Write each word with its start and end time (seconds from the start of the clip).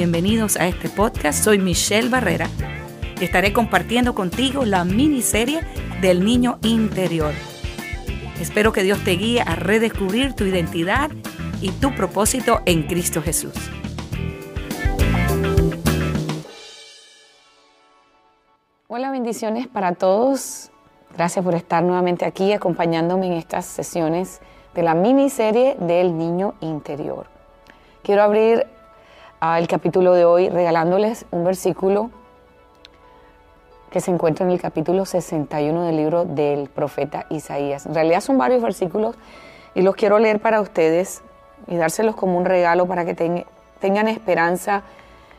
Bienvenidos 0.00 0.56
a 0.56 0.66
este 0.66 0.88
podcast. 0.88 1.44
Soy 1.44 1.58
Michelle 1.58 2.08
Barrera. 2.08 2.48
Estaré 3.20 3.52
compartiendo 3.52 4.14
contigo 4.14 4.64
la 4.64 4.82
miniserie 4.82 5.60
del 6.00 6.24
niño 6.24 6.58
interior. 6.62 7.34
Espero 8.40 8.72
que 8.72 8.82
Dios 8.82 9.04
te 9.04 9.10
guíe 9.10 9.42
a 9.42 9.56
redescubrir 9.56 10.32
tu 10.32 10.44
identidad 10.44 11.10
y 11.60 11.70
tu 11.72 11.94
propósito 11.94 12.62
en 12.64 12.84
Cristo 12.84 13.20
Jesús. 13.20 13.52
Hola, 18.88 19.10
bendiciones 19.10 19.68
para 19.68 19.96
todos. 19.96 20.70
Gracias 21.14 21.44
por 21.44 21.54
estar 21.54 21.82
nuevamente 21.82 22.24
aquí 22.24 22.54
acompañándome 22.54 23.26
en 23.26 23.34
estas 23.34 23.66
sesiones 23.66 24.40
de 24.74 24.82
la 24.82 24.94
miniserie 24.94 25.76
del 25.78 26.16
niño 26.16 26.54
interior. 26.62 27.26
Quiero 28.02 28.22
abrir 28.22 28.66
el 29.42 29.68
capítulo 29.68 30.12
de 30.12 30.26
hoy 30.26 30.50
regalándoles 30.50 31.24
un 31.30 31.44
versículo 31.44 32.10
que 33.90 34.00
se 34.00 34.10
encuentra 34.10 34.44
en 34.44 34.52
el 34.52 34.60
capítulo 34.60 35.06
61 35.06 35.82
del 35.82 35.96
libro 35.96 36.24
del 36.26 36.68
profeta 36.68 37.24
Isaías. 37.30 37.86
En 37.86 37.94
realidad 37.94 38.20
son 38.20 38.36
varios 38.36 38.62
versículos 38.62 39.16
y 39.74 39.80
los 39.80 39.96
quiero 39.96 40.18
leer 40.18 40.40
para 40.40 40.60
ustedes 40.60 41.22
y 41.66 41.76
dárselos 41.76 42.16
como 42.16 42.36
un 42.36 42.44
regalo 42.44 42.86
para 42.86 43.06
que 43.06 43.46
tengan 43.80 44.08
esperanza 44.08 44.82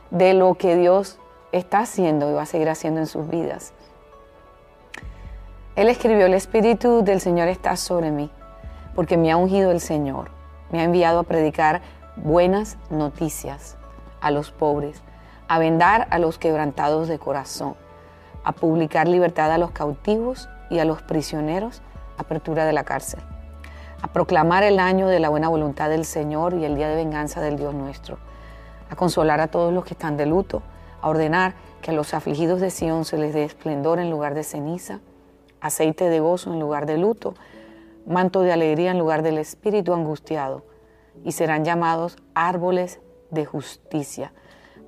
de 0.09 0.33
lo 0.33 0.55
que 0.55 0.75
Dios 0.75 1.19
está 1.51 1.79
haciendo 1.79 2.29
y 2.29 2.33
va 2.33 2.41
a 2.41 2.47
seguir 2.47 2.69
haciendo 2.69 3.01
en 3.01 3.07
sus 3.07 3.29
vidas. 3.29 3.71
Él 5.75 5.89
escribió, 5.89 6.25
el 6.25 6.33
Espíritu 6.33 7.03
del 7.03 7.21
Señor 7.21 7.47
está 7.49 7.77
sobre 7.77 8.09
mí, 8.09 8.31
porque 8.95 9.15
me 9.15 9.31
ha 9.31 9.37
ungido 9.37 9.71
el 9.71 9.79
Señor, 9.79 10.31
me 10.71 10.81
ha 10.81 10.83
enviado 10.83 11.19
a 11.19 11.23
predicar 11.23 11.81
buenas 12.17 12.77
noticias 12.89 13.77
a 14.21 14.31
los 14.31 14.51
pobres, 14.51 15.01
a 15.47 15.59
vendar 15.59 16.07
a 16.11 16.19
los 16.19 16.37
quebrantados 16.37 17.07
de 17.07 17.19
corazón, 17.19 17.75
a 18.43 18.53
publicar 18.53 19.07
libertad 19.07 19.51
a 19.51 19.57
los 19.57 19.71
cautivos 19.71 20.47
y 20.69 20.79
a 20.79 20.85
los 20.85 21.01
prisioneros, 21.01 21.81
apertura 22.17 22.65
de 22.65 22.73
la 22.73 22.83
cárcel, 22.83 23.19
a 24.01 24.07
proclamar 24.07 24.63
el 24.63 24.79
año 24.79 25.07
de 25.07 25.19
la 25.19 25.29
buena 25.29 25.49
voluntad 25.49 25.89
del 25.89 26.05
Señor 26.05 26.53
y 26.53 26.63
el 26.63 26.75
día 26.75 26.87
de 26.87 26.95
venganza 26.95 27.41
del 27.41 27.57
Dios 27.57 27.73
nuestro, 27.73 28.17
a 28.89 28.95
consolar 28.95 29.41
a 29.41 29.47
todos 29.47 29.73
los 29.73 29.83
que 29.83 29.93
están 29.93 30.17
de 30.17 30.25
luto, 30.25 30.61
a 31.01 31.09
ordenar 31.09 31.55
que 31.81 31.91
a 31.91 31.93
los 31.93 32.13
afligidos 32.13 32.61
de 32.61 32.69
Sión 32.69 33.05
se 33.05 33.17
les 33.17 33.33
dé 33.33 33.43
esplendor 33.43 33.99
en 33.99 34.09
lugar 34.09 34.35
de 34.35 34.43
ceniza, 34.43 34.99
aceite 35.59 36.09
de 36.09 36.19
gozo 36.19 36.53
en 36.53 36.59
lugar 36.59 36.85
de 36.85 36.97
luto, 36.97 37.33
manto 38.05 38.41
de 38.41 38.51
alegría 38.51 38.91
en 38.91 38.99
lugar 38.99 39.21
del 39.21 39.37
espíritu 39.37 39.93
angustiado, 39.93 40.63
y 41.23 41.33
serán 41.33 41.65
llamados 41.65 42.17
árboles 42.33 42.99
de 43.31 43.45
justicia, 43.45 44.33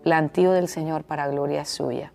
plantío 0.03 0.51
del 0.51 0.67
Señor 0.67 1.03
para 1.03 1.27
gloria 1.27 1.65
suya. 1.65 2.11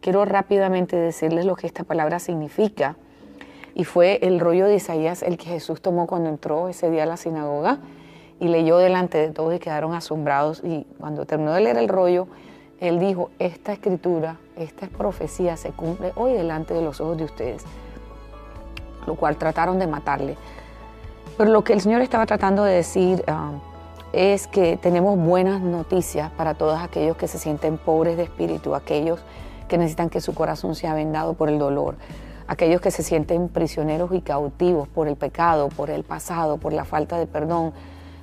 Quiero 0.00 0.24
rápidamente 0.24 0.96
decirles 0.96 1.46
lo 1.46 1.56
que 1.56 1.66
esta 1.66 1.84
palabra 1.84 2.18
significa. 2.18 2.96
Y 3.74 3.84
fue 3.84 4.18
el 4.22 4.38
rollo 4.38 4.66
de 4.66 4.76
Isaías 4.76 5.22
el 5.22 5.38
que 5.38 5.46
Jesús 5.46 5.80
tomó 5.80 6.06
cuando 6.06 6.28
entró 6.28 6.68
ese 6.68 6.90
día 6.90 7.04
a 7.04 7.06
la 7.06 7.16
sinagoga 7.16 7.78
y 8.38 8.48
leyó 8.48 8.78
delante 8.78 9.18
de 9.18 9.30
todos 9.30 9.54
y 9.54 9.58
quedaron 9.58 9.94
asombrados. 9.94 10.60
Y 10.62 10.86
cuando 10.98 11.24
terminó 11.24 11.52
de 11.54 11.62
leer 11.62 11.78
el 11.78 11.88
rollo, 11.88 12.28
él 12.80 12.98
dijo, 12.98 13.30
esta 13.38 13.72
escritura, 13.72 14.36
esta 14.56 14.88
profecía 14.88 15.56
se 15.56 15.70
cumple 15.70 16.12
hoy 16.16 16.34
delante 16.34 16.74
de 16.74 16.82
los 16.82 17.00
ojos 17.00 17.16
de 17.16 17.24
ustedes, 17.24 17.64
lo 19.06 19.14
cual 19.14 19.36
trataron 19.36 19.78
de 19.78 19.86
matarle. 19.86 20.36
Pero 21.38 21.50
lo 21.50 21.64
que 21.64 21.72
el 21.72 21.80
Señor 21.80 22.02
estaba 22.02 22.26
tratando 22.26 22.62
de 22.64 22.74
decir 22.74 23.24
ah, 23.26 23.52
es 24.14 24.46
que 24.46 24.76
tenemos 24.76 25.18
buenas 25.18 25.60
noticias 25.60 26.30
para 26.30 26.54
todos 26.54 26.80
aquellos 26.80 27.16
que 27.16 27.26
se 27.26 27.38
sienten 27.38 27.78
pobres 27.78 28.16
de 28.16 28.22
espíritu, 28.22 28.74
aquellos 28.74 29.20
que 29.68 29.76
necesitan 29.76 30.08
que 30.08 30.20
su 30.20 30.34
corazón 30.34 30.74
sea 30.74 30.94
vendado 30.94 31.34
por 31.34 31.48
el 31.48 31.58
dolor, 31.58 31.96
aquellos 32.46 32.80
que 32.80 32.90
se 32.90 33.02
sienten 33.02 33.48
prisioneros 33.48 34.12
y 34.12 34.20
cautivos 34.20 34.86
por 34.88 35.08
el 35.08 35.16
pecado, 35.16 35.68
por 35.68 35.90
el 35.90 36.04
pasado, 36.04 36.58
por 36.58 36.72
la 36.72 36.84
falta 36.84 37.18
de 37.18 37.26
perdón, 37.26 37.72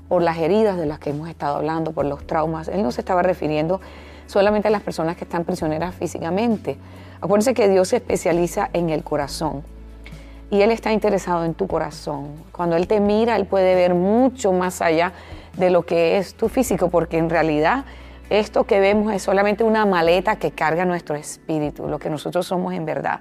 por 0.08 0.22
las 0.22 0.38
heridas 0.38 0.78
de 0.78 0.86
las 0.86 1.00
que 1.00 1.10
hemos 1.10 1.30
estado 1.30 1.58
hablando, 1.58 1.92
por 1.92 2.06
los 2.06 2.26
traumas. 2.26 2.68
Él 2.68 2.84
no 2.84 2.92
se 2.92 3.02
estaba 3.02 3.22
refiriendo 3.22 3.82
solamente 4.28 4.70
a 4.70 4.72
las 4.72 4.82
personas 4.82 5.18
que 5.18 5.26
están 5.26 5.44
prisioneras 5.44 5.94
físicamente. 5.96 6.78
Acuérdense 7.20 7.54
que 7.54 7.68
Dios 7.68 7.90
se 7.90 7.98
especializa 7.98 8.70
en 8.74 8.90
el 8.90 9.04
corazón 9.04 9.64
y 10.50 10.62
Él 10.62 10.72
está 10.72 10.92
interesado 10.92 11.46
en 11.46 11.54
tu 11.54 11.68
corazón. 11.68 12.28
Cuando 12.52 12.76
Él 12.76 12.88
te 12.88 13.00
mira, 13.00 13.36
Él 13.36 13.46
puede 13.46 13.74
ver 13.74 13.94
mucho 13.94 14.52
más 14.52 14.82
allá 14.82 15.14
de 15.58 15.70
lo 15.70 15.84
que 15.84 16.18
es 16.18 16.36
tu 16.36 16.50
físico, 16.50 16.90
porque 16.90 17.18
en 17.18 17.30
realidad 17.30 17.86
esto 18.30 18.64
que 18.64 18.80
vemos 18.80 19.14
es 19.14 19.24
solamente 19.24 19.64
una 19.64 19.86
maleta 19.86 20.38
que 20.38 20.52
carga 20.52 20.86
nuestro 20.86 21.16
espíritu, 21.16 21.88
lo 21.88 22.00
que 22.00 22.10
nosotros 22.10 22.48
somos 22.48 22.74
en 22.74 22.86
verdad. 22.86 23.20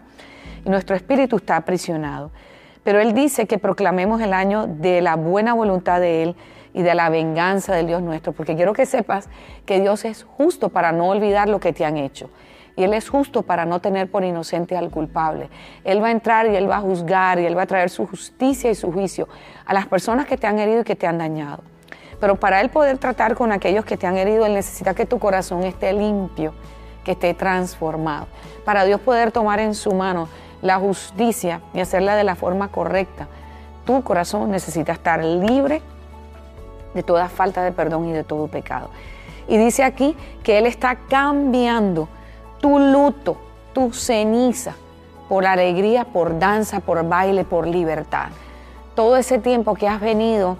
Y 0.65 0.71
nuestro 0.71 0.95
espíritu 0.95 1.37
está 1.37 1.57
aprisionado. 1.57 2.31
Pero 2.85 3.01
Él 3.01 3.13
dice 3.13 3.47
que 3.47 3.59
proclamemos 3.59 4.21
el 4.21 4.33
año 4.33 4.67
de 4.67 5.01
la 5.01 5.17
buena 5.17 5.53
voluntad 5.55 6.01
de 6.01 6.23
Él 6.23 6.37
y 6.73 6.83
de 6.83 6.95
la 6.95 7.11
venganza 7.11 7.75
del 7.75 7.89
Dios 7.89 8.03
nuestro, 8.03 8.33
porque 8.33 8.55
quiero 8.55 8.73
que 8.73 8.87
sepas 8.87 9.29
que 9.67 9.81
Dios 9.81 10.05
es 10.05 10.23
justo 10.23 10.69
para 10.69 10.93
no 10.93 11.09
olvidar 11.09 11.49
lo 11.49 11.61
que 11.61 11.73
te 11.73 11.85
han 11.85 11.97
hecho. 11.97 12.31
Y 12.77 12.85
Él 12.85 12.95
es 12.95 13.09
justo 13.09 13.43
para 13.43 13.67
no 13.67 13.81
tener 13.81 14.11
por 14.11 14.25
inocente 14.25 14.77
al 14.77 14.91
culpable. 14.91 15.51
Él 15.85 16.03
va 16.03 16.07
a 16.07 16.13
entrar 16.13 16.47
y 16.47 16.57
Él 16.57 16.71
va 16.71 16.77
a 16.77 16.81
juzgar 16.81 17.41
y 17.41 17.47
Él 17.47 17.59
va 17.59 17.63
a 17.63 17.67
traer 17.67 17.91
su 17.91 18.07
justicia 18.07 18.71
y 18.71 18.75
su 18.75 18.93
juicio 18.93 19.29
a 19.67 19.75
las 19.75 19.87
personas 19.87 20.27
que 20.27 20.37
te 20.37 20.47
han 20.47 20.59
herido 20.59 20.83
y 20.83 20.85
que 20.85 20.97
te 20.97 21.07
han 21.07 21.19
dañado. 21.19 21.63
Pero 22.21 22.37
para 22.37 22.61
Él 22.61 22.69
poder 22.69 22.99
tratar 22.99 23.35
con 23.35 23.51
aquellos 23.51 23.85
que 23.85 23.97
te 23.97 24.07
han 24.07 24.17
herido, 24.17 24.45
Él 24.47 24.55
necesita 24.55 24.95
que 24.95 25.07
tu 25.07 25.19
corazón 25.19 25.65
esté 25.65 25.93
limpio, 25.93 26.53
que 27.03 27.13
esté 27.13 27.33
transformado. 27.35 28.27
Para 28.65 28.85
Dios 28.85 29.01
poder 29.01 29.33
tomar 29.33 29.59
en 29.59 29.75
su 29.75 29.93
mano 29.93 30.29
la 30.61 30.79
justicia 30.79 31.63
y 31.73 31.81
hacerla 31.81 32.15
de 32.17 32.25
la 32.25 32.37
forma 32.37 32.69
correcta, 32.69 33.27
tu 33.87 34.03
corazón 34.03 34.51
necesita 34.51 34.93
estar 34.93 35.25
libre 35.25 35.81
de 36.95 37.03
toda 37.03 37.29
falta 37.29 37.63
de 37.63 37.73
perdón 37.73 38.09
y 38.09 38.13
de 38.13 38.25
todo 38.25 38.49
pecado. 38.49 38.91
Y 39.49 39.57
dice 39.57 39.83
aquí 39.83 40.15
que 40.43 40.59
Él 40.59 40.67
está 40.67 40.97
cambiando 41.09 42.09
tu 42.61 42.79
luto, 42.79 43.39
tu 43.73 43.93
ceniza, 43.93 44.75
por 45.29 45.47
alegría, 45.47 46.05
por 46.05 46.39
danza, 46.39 46.81
por 46.81 47.09
baile, 47.09 47.45
por 47.45 47.67
libertad. 47.67 48.29
Todo 48.95 49.17
ese 49.17 49.39
tiempo 49.39 49.75
que 49.75 49.89
has 49.89 50.01
venido 50.01 50.59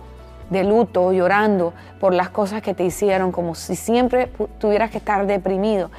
de 0.51 0.65
luto, 0.65 1.13
llorando 1.13 1.73
por 1.99 2.13
las 2.13 2.29
cosas 2.29 2.61
que 2.63 2.75
te 2.75 2.85
hicieron, 2.85 3.33
como 3.33 3.55
si 3.55 3.77
siempre 3.77 4.31
tuvieras 4.59 4.91
que 4.91 4.99
estar 4.99 5.27
deprimido. 5.27 5.91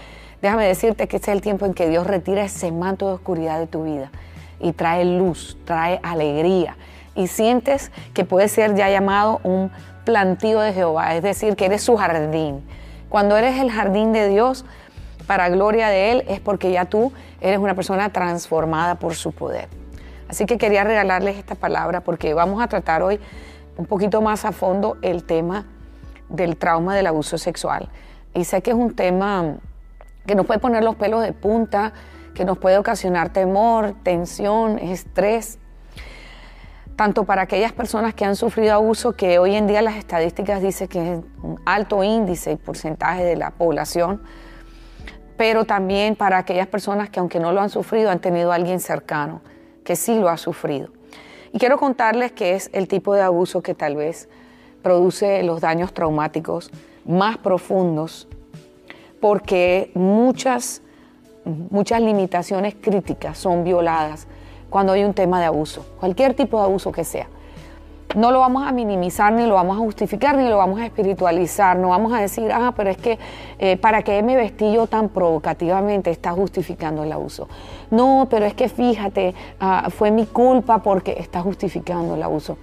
Déjame 0.41 0.65
decirte 0.65 1.07
que 1.07 1.17
este 1.17 1.31
es 1.31 1.35
el 1.35 1.41
tiempo 1.41 1.65
en 1.65 1.73
que 1.73 1.87
Dios 1.87 2.05
retira 2.05 2.43
ese 2.43 2.71
manto 2.71 3.07
de 3.07 3.13
oscuridad 3.13 3.59
de 3.59 3.67
tu 3.67 3.83
vida 3.83 4.11
y 4.59 4.73
trae 4.73 5.05
luz, 5.05 5.57
trae 5.65 5.99
alegría. 6.03 6.75
Y 7.15 7.27
sientes 7.27 7.91
que 8.13 8.25
puede 8.25 8.47
ser 8.47 8.75
ya 8.75 8.89
llamado 8.89 9.39
un 9.43 9.71
plantío 10.05 10.59
de 10.59 10.73
Jehová, 10.73 11.15
es 11.15 11.23
decir, 11.23 11.55
que 11.55 11.65
eres 11.65 11.83
su 11.83 11.97
jardín. 11.97 12.61
Cuando 13.09 13.37
eres 13.37 13.59
el 13.59 13.71
jardín 13.71 14.13
de 14.13 14.29
Dios, 14.29 14.65
para 15.27 15.49
gloria 15.49 15.89
de 15.89 16.11
Él, 16.11 16.23
es 16.27 16.39
porque 16.39 16.71
ya 16.71 16.85
tú 16.85 17.11
eres 17.39 17.59
una 17.59 17.75
persona 17.75 18.09
transformada 18.09 18.95
por 18.95 19.15
su 19.15 19.31
poder. 19.31 19.67
Así 20.27 20.45
que 20.45 20.57
quería 20.57 20.83
regalarles 20.83 21.37
esta 21.37 21.55
palabra 21.55 22.01
porque 22.01 22.33
vamos 22.33 22.61
a 22.63 22.67
tratar 22.67 23.03
hoy 23.03 23.19
un 23.81 23.87
poquito 23.87 24.21
más 24.21 24.45
a 24.45 24.51
fondo 24.51 24.97
el 25.01 25.23
tema 25.23 25.65
del 26.29 26.55
trauma 26.55 26.95
del 26.95 27.07
abuso 27.07 27.39
sexual. 27.39 27.89
Y 28.35 28.43
sé 28.43 28.61
que 28.61 28.69
es 28.69 28.77
un 28.77 28.93
tema 28.93 29.55
que 30.27 30.35
nos 30.35 30.45
puede 30.45 30.59
poner 30.59 30.83
los 30.83 30.95
pelos 30.97 31.23
de 31.23 31.33
punta, 31.33 31.91
que 32.35 32.45
nos 32.45 32.59
puede 32.59 32.77
ocasionar 32.77 33.33
temor, 33.33 33.95
tensión, 34.03 34.77
estrés, 34.77 35.57
tanto 36.95 37.23
para 37.23 37.41
aquellas 37.41 37.73
personas 37.73 38.13
que 38.13 38.23
han 38.23 38.35
sufrido 38.35 38.75
abuso, 38.75 39.13
que 39.13 39.39
hoy 39.39 39.55
en 39.55 39.65
día 39.65 39.81
las 39.81 39.95
estadísticas 39.95 40.61
dicen 40.61 40.87
que 40.87 41.13
es 41.13 41.19
un 41.41 41.59
alto 41.65 42.03
índice 42.03 42.51
y 42.51 42.57
porcentaje 42.57 43.23
de 43.23 43.35
la 43.35 43.49
población, 43.49 44.21
pero 45.37 45.65
también 45.65 46.15
para 46.15 46.37
aquellas 46.37 46.67
personas 46.67 47.09
que 47.09 47.19
aunque 47.19 47.39
no 47.39 47.51
lo 47.51 47.61
han 47.61 47.71
sufrido, 47.71 48.11
han 48.11 48.19
tenido 48.19 48.51
a 48.51 48.55
alguien 48.55 48.79
cercano 48.79 49.41
que 49.83 49.95
sí 49.95 50.19
lo 50.19 50.29
ha 50.29 50.37
sufrido. 50.37 51.00
Y 51.53 51.59
quiero 51.59 51.77
contarles 51.77 52.31
que 52.31 52.55
es 52.55 52.69
el 52.73 52.87
tipo 52.87 53.13
de 53.13 53.21
abuso 53.21 53.61
que 53.61 53.73
tal 53.73 53.95
vez 53.95 54.29
produce 54.81 55.43
los 55.43 55.61
daños 55.61 55.93
traumáticos 55.93 56.71
más 57.05 57.37
profundos, 57.37 58.27
porque 59.19 59.91
muchas, 59.93 60.81
muchas 61.45 62.01
limitaciones 62.01 62.75
críticas 62.79 63.37
son 63.37 63.63
violadas 63.63 64.27
cuando 64.69 64.93
hay 64.93 65.03
un 65.03 65.13
tema 65.13 65.39
de 65.39 65.45
abuso, 65.45 65.85
cualquier 65.99 66.33
tipo 66.33 66.57
de 66.57 66.63
abuso 66.63 66.91
que 66.91 67.03
sea. 67.03 67.27
No 68.13 68.31
lo 68.31 68.39
vamos 68.39 68.67
a 68.67 68.73
minimizar, 68.73 69.31
ni 69.31 69.45
lo 69.45 69.53
vamos 69.55 69.77
a 69.77 69.79
justificar, 69.79 70.35
ni 70.35 70.49
lo 70.49 70.57
vamos 70.57 70.81
a 70.81 70.85
espiritualizar. 70.85 71.77
No 71.77 71.89
vamos 71.89 72.11
a 72.11 72.19
decir, 72.19 72.51
ah, 72.51 72.73
pero 72.75 72.89
es 72.89 72.97
que 72.97 73.17
eh, 73.57 73.77
para 73.77 74.01
qué 74.01 74.21
me 74.21 74.35
vestí 74.35 74.73
yo 74.73 74.85
tan 74.87 75.07
provocativamente 75.07 76.09
está 76.09 76.31
justificando 76.31 77.03
el 77.03 77.11
abuso. 77.13 77.47
No, 77.89 78.27
pero 78.29 78.45
es 78.45 78.53
que 78.53 78.67
fíjate, 78.67 79.33
ah, 79.61 79.87
fue 79.89 80.11
mi 80.11 80.25
culpa 80.25 80.79
porque 80.79 81.15
está 81.19 81.41
justificando 81.41 82.15
el 82.15 82.23
abuso. 82.23 82.57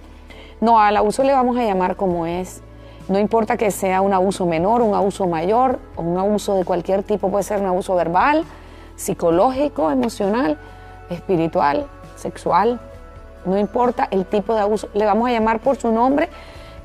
No, 0.61 0.79
al 0.79 0.95
abuso 0.97 1.23
le 1.23 1.33
vamos 1.33 1.57
a 1.57 1.63
llamar 1.63 1.95
como 1.95 2.25
es 2.25 2.61
No 3.07 3.17
importa 3.17 3.57
que 3.57 3.71
sea 3.71 4.01
un 4.01 4.13
abuso 4.13 4.45
menor, 4.45 4.81
un 4.81 4.93
abuso 4.93 5.25
mayor 5.25 5.79
o 5.95 6.03
un 6.03 6.17
abuso 6.19 6.53
de 6.55 6.63
cualquier 6.63 7.01
tipo, 7.01 7.31
puede 7.31 7.43
ser 7.43 7.59
un 7.59 7.65
abuso 7.65 7.95
verbal, 7.95 8.43
psicológico, 8.95 9.89
emocional, 9.89 10.59
espiritual, 11.09 11.87
sexual. 12.15 12.79
No 13.45 13.57
importa 13.57 14.07
el 14.11 14.25
tipo 14.25 14.53
de 14.53 14.61
abuso, 14.61 14.89
le 14.93 15.05
vamos 15.05 15.29
a 15.29 15.31
llamar 15.31 15.59
por 15.59 15.77
su 15.77 15.91
nombre 15.91 16.29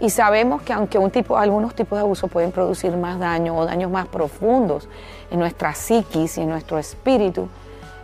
y 0.01 0.11
sabemos 0.11 0.63
que 0.63 0.73
aunque 0.73 0.99
un 0.99 1.11
tipo, 1.11 1.37
algunos 1.37 1.75
tipos 1.75 1.99
de 1.99 2.03
abuso 2.03 2.29
pueden 2.29 2.53
producir 2.53 2.97
más 2.97 3.19
daño 3.19 3.57
o 3.57 3.65
daños 3.65 3.91
más 3.91 4.07
profundos 4.07 4.89
en 5.31 5.39
nuestra 5.39 5.75
psiquis 5.75 6.39
y 6.39 6.43
en 6.43 6.49
nuestro 6.49 6.79
espíritu, 6.79 7.49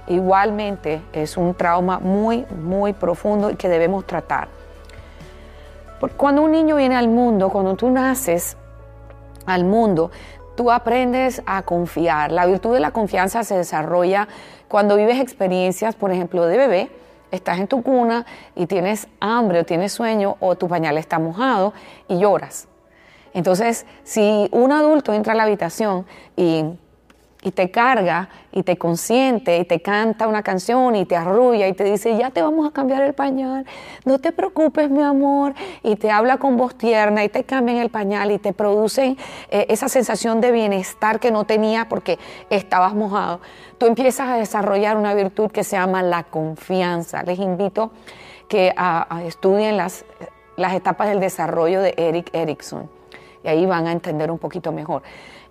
igualmente 0.06 1.02
es 1.12 1.36
un 1.36 1.54
trauma 1.54 1.98
muy, 1.98 2.46
muy 2.62 2.92
profundo 2.92 3.50
y 3.50 3.56
que 3.56 3.68
debemos 3.68 4.06
tratar. 4.06 4.48
Porque 5.98 6.16
cuando 6.16 6.42
un 6.42 6.52
niño 6.52 6.76
viene 6.76 6.96
al 6.96 7.08
mundo, 7.08 7.50
cuando 7.50 7.76
tú 7.76 7.90
naces 7.90 8.56
al 9.46 9.64
mundo, 9.64 10.10
tú 10.56 10.70
aprendes 10.70 11.42
a 11.46 11.62
confiar. 11.62 12.32
La 12.32 12.46
virtud 12.46 12.72
de 12.72 12.80
la 12.80 12.90
confianza 12.90 13.44
se 13.44 13.56
desarrolla 13.56 14.28
cuando 14.68 14.96
vives 14.96 15.20
experiencias, 15.20 15.94
por 15.94 16.10
ejemplo, 16.10 16.46
de 16.46 16.56
bebé, 16.56 16.90
estás 17.30 17.58
en 17.58 17.68
tu 17.68 17.82
cuna 17.82 18.26
y 18.54 18.66
tienes 18.66 19.08
hambre 19.20 19.60
o 19.60 19.64
tienes 19.64 19.92
sueño 19.92 20.36
o 20.40 20.56
tu 20.56 20.68
pañal 20.68 20.98
está 20.98 21.18
mojado 21.18 21.72
y 22.08 22.18
lloras. 22.18 22.68
Entonces, 23.32 23.86
si 24.02 24.48
un 24.52 24.72
adulto 24.72 25.12
entra 25.12 25.34
a 25.34 25.36
la 25.36 25.44
habitación 25.44 26.06
y 26.36 26.64
y 27.42 27.52
te 27.52 27.70
carga 27.70 28.28
y 28.52 28.62
te 28.62 28.76
consiente 28.76 29.56
y 29.58 29.64
te 29.64 29.80
canta 29.80 30.26
una 30.26 30.42
canción 30.42 30.94
y 30.94 31.06
te 31.06 31.16
arrulla 31.16 31.68
y 31.68 31.72
te 31.72 31.84
dice, 31.84 32.16
ya 32.16 32.30
te 32.30 32.42
vamos 32.42 32.68
a 32.68 32.72
cambiar 32.72 33.02
el 33.02 33.14
pañal, 33.14 33.64
no 34.04 34.18
te 34.18 34.32
preocupes 34.32 34.90
mi 34.90 35.02
amor, 35.02 35.54
y 35.82 35.96
te 35.96 36.10
habla 36.10 36.36
con 36.36 36.56
voz 36.56 36.74
tierna 36.76 37.24
y 37.24 37.28
te 37.28 37.44
cambian 37.44 37.78
el 37.78 37.90
pañal 37.90 38.30
y 38.30 38.38
te 38.38 38.52
producen 38.52 39.16
eh, 39.50 39.66
esa 39.70 39.88
sensación 39.88 40.40
de 40.40 40.52
bienestar 40.52 41.18
que 41.20 41.30
no 41.30 41.44
tenías 41.44 41.86
porque 41.86 42.18
estabas 42.50 42.94
mojado. 42.94 43.40
Tú 43.78 43.86
empiezas 43.86 44.28
a 44.28 44.36
desarrollar 44.36 44.96
una 44.96 45.14
virtud 45.14 45.50
que 45.50 45.64
se 45.64 45.76
llama 45.76 46.02
la 46.02 46.24
confianza. 46.24 47.22
Les 47.22 47.38
invito 47.38 47.92
que 48.48 48.74
estudien 49.24 49.76
las, 49.76 50.04
las 50.56 50.74
etapas 50.74 51.08
del 51.08 51.20
desarrollo 51.20 51.80
de 51.80 51.94
Eric 51.96 52.28
Erickson 52.34 52.90
y 53.42 53.48
ahí 53.48 53.66
van 53.66 53.86
a 53.86 53.92
entender 53.92 54.30
un 54.30 54.38
poquito 54.38 54.72
mejor. 54.72 55.02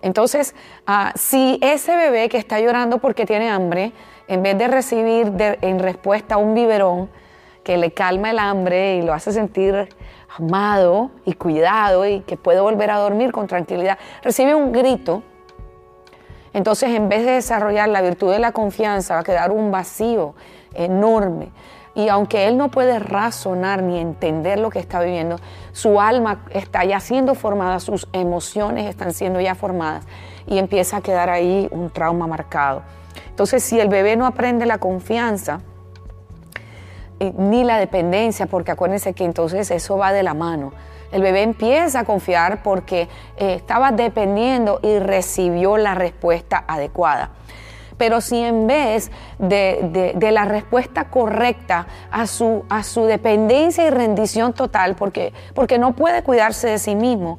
Entonces, 0.02 0.54
ah, 0.86 1.12
si 1.14 1.58
ese 1.62 1.94
bebé 1.96 2.28
que 2.28 2.38
está 2.38 2.60
llorando 2.60 2.98
porque 2.98 3.26
tiene 3.26 3.50
hambre, 3.50 3.92
en 4.28 4.42
vez 4.42 4.56
de 4.56 4.68
recibir 4.68 5.32
en 5.38 5.78
respuesta 5.78 6.36
un 6.36 6.54
biberón 6.54 7.10
que 7.64 7.76
le 7.76 7.92
calma 7.92 8.30
el 8.30 8.38
hambre 8.38 8.96
y 8.96 9.02
lo 9.02 9.12
hace 9.12 9.32
sentir 9.32 9.88
amado 10.36 11.10
y 11.24 11.34
cuidado 11.34 12.06
y 12.06 12.20
que 12.20 12.36
puede 12.36 12.60
volver 12.60 12.90
a 12.90 12.98
dormir 12.98 13.32
con 13.32 13.46
tranquilidad, 13.46 13.98
recibe 14.22 14.54
un 14.54 14.72
grito, 14.72 15.22
entonces 16.52 16.90
en 16.90 17.08
vez 17.08 17.24
de 17.24 17.32
desarrollar 17.32 17.88
la 17.88 18.00
virtud 18.00 18.32
de 18.32 18.38
la 18.38 18.52
confianza 18.52 19.14
va 19.14 19.20
a 19.20 19.24
quedar 19.24 19.50
un 19.50 19.70
vacío 19.70 20.34
enorme. 20.74 21.50
Y 21.94 22.08
aunque 22.08 22.46
él 22.46 22.56
no 22.56 22.70
puede 22.70 22.98
razonar 22.98 23.82
ni 23.82 23.98
entender 23.98 24.58
lo 24.58 24.70
que 24.70 24.78
está 24.78 25.00
viviendo, 25.00 25.36
su 25.72 26.00
alma 26.00 26.44
está 26.50 26.84
ya 26.84 27.00
siendo 27.00 27.34
formada, 27.34 27.80
sus 27.80 28.08
emociones 28.12 28.88
están 28.88 29.12
siendo 29.12 29.40
ya 29.40 29.54
formadas 29.54 30.04
y 30.46 30.58
empieza 30.58 30.98
a 30.98 31.00
quedar 31.00 31.30
ahí 31.30 31.68
un 31.72 31.90
trauma 31.90 32.26
marcado. 32.26 32.82
Entonces, 33.28 33.62
si 33.62 33.80
el 33.80 33.88
bebé 33.88 34.16
no 34.16 34.26
aprende 34.26 34.66
la 34.66 34.78
confianza, 34.78 35.60
ni 37.20 37.64
la 37.64 37.78
dependencia, 37.78 38.46
porque 38.46 38.70
acuérdense 38.70 39.12
que 39.12 39.24
entonces 39.24 39.70
eso 39.70 39.98
va 39.98 40.12
de 40.12 40.22
la 40.22 40.34
mano. 40.34 40.72
El 41.12 41.22
bebé 41.22 41.42
empieza 41.42 42.00
a 42.00 42.04
confiar 42.04 42.62
porque 42.62 43.08
eh, 43.36 43.54
estaba 43.54 43.90
dependiendo 43.90 44.78
y 44.82 44.98
recibió 44.98 45.76
la 45.76 45.94
respuesta 45.94 46.64
adecuada. 46.66 47.30
Pero 48.00 48.22
si 48.22 48.38
en 48.38 48.66
vez 48.66 49.10
de, 49.38 50.16
la 50.32 50.46
respuesta 50.46 51.10
correcta 51.10 51.86
a 52.10 52.26
su, 52.26 52.64
a 52.70 52.82
su 52.82 53.04
dependencia 53.04 53.86
y 53.86 53.90
rendición 53.90 54.54
total, 54.54 54.96
porque, 54.96 55.34
porque 55.54 55.78
no 55.78 55.94
puede 55.94 56.22
cuidarse 56.22 56.68
de 56.68 56.78
sí 56.78 56.94
mismo, 56.94 57.38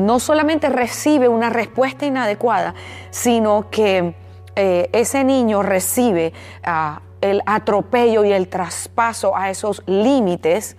no 0.00 0.20
solamente 0.20 0.68
recibe 0.68 1.26
una 1.26 1.50
respuesta 1.50 2.06
inadecuada, 2.06 2.76
sino 3.10 3.70
que 3.70 4.14
eh, 4.54 4.88
ese 4.92 5.24
niño 5.24 5.64
recibe 5.64 6.32
ah, 6.62 7.02
el 7.20 7.42
atropello 7.44 8.24
y 8.24 8.30
el 8.30 8.46
traspaso 8.46 9.36
a 9.36 9.50
esos 9.50 9.82
límites, 9.86 10.76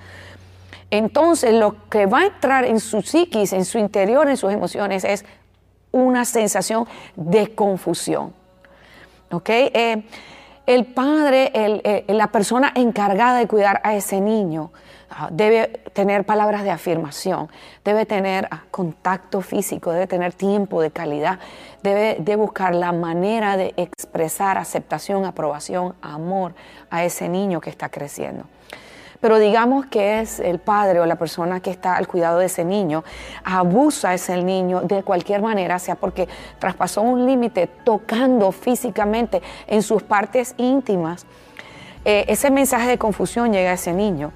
entonces 0.92 1.54
lo 1.54 1.90
que 1.90 2.06
va 2.06 2.20
a 2.20 2.26
entrar 2.28 2.64
en 2.64 2.80
su 2.80 3.02
psiquis, 3.02 3.52
en 3.52 3.66
su 3.66 3.80
interior, 3.80 4.30
en 4.30 4.38
sus 4.38 4.54
emociones, 4.54 5.04
es 5.04 5.26
una 5.92 6.24
sensación 6.24 6.88
de 7.18 7.54
confusión. 7.54 8.40
Eh, 9.48 10.04
el 10.68 10.86
padre, 10.86 11.52
eh, 11.54 12.06
la 12.10 12.28
persona 12.28 12.72
encargada 12.76 13.40
de 13.40 13.48
cuidar 13.48 13.82
a 13.84 13.96
ese 13.96 14.22
niño, 14.22 14.72
ah, 15.10 15.30
debe 15.32 15.68
tener 15.94 16.24
palabras 16.24 16.64
de 16.64 16.72
afirmación, 16.72 17.50
debe 17.84 18.06
tener 18.06 18.48
ah, 18.52 18.64
contacto 18.70 19.42
físico, 19.42 19.92
debe 19.92 20.08
tener 20.08 20.34
tiempo 20.34 20.82
de 20.82 20.92
calidad, 20.92 21.40
debe 21.82 22.18
de 22.20 22.36
buscar 22.36 22.76
la 22.76 22.92
manera 22.92 23.58
de 23.58 23.74
expresar 23.76 24.58
aceptación, 24.58 25.26
aprobación, 25.26 25.96
amor 26.02 26.54
a 26.90 27.04
ese 27.04 27.28
niño 27.28 27.60
que 27.60 27.70
está 27.70 27.90
creciendo. 27.90 28.46
Pero 29.22 29.38
digamos 29.38 29.86
que 29.86 30.20
es 30.20 30.40
el 30.40 30.58
padre 30.58 31.00
o 31.00 31.06
la 31.06 31.16
persona 31.16 31.60
que 31.60 31.70
está 31.70 31.96
al 31.96 32.08
cuidado 32.08 32.40
de 32.40 32.48
ese 32.48 32.66
niño, 32.66 33.04
abusa 33.44 34.10
a 34.10 34.14
ese 34.16 34.36
niño 34.44 34.82
de 34.82 35.04
cualquier 35.04 35.44
manera, 35.44 35.78
sea 35.78 35.96
porque 35.96 36.28
traspasó 36.58 37.04
un 37.04 37.28
límite 37.28 37.68
tocando 37.68 38.52
físicamente 38.52 39.42
en 39.68 39.84
sus 39.84 40.02
partes 40.02 40.56
íntimas. 40.58 41.28
Eh, 42.04 42.26
ese 42.28 42.50
mensaje 42.50 42.88
de 42.88 42.98
confusión 42.98 43.54
llega 43.54 43.70
a 43.70 43.74
ese 43.74 43.94
niño. 43.94 44.32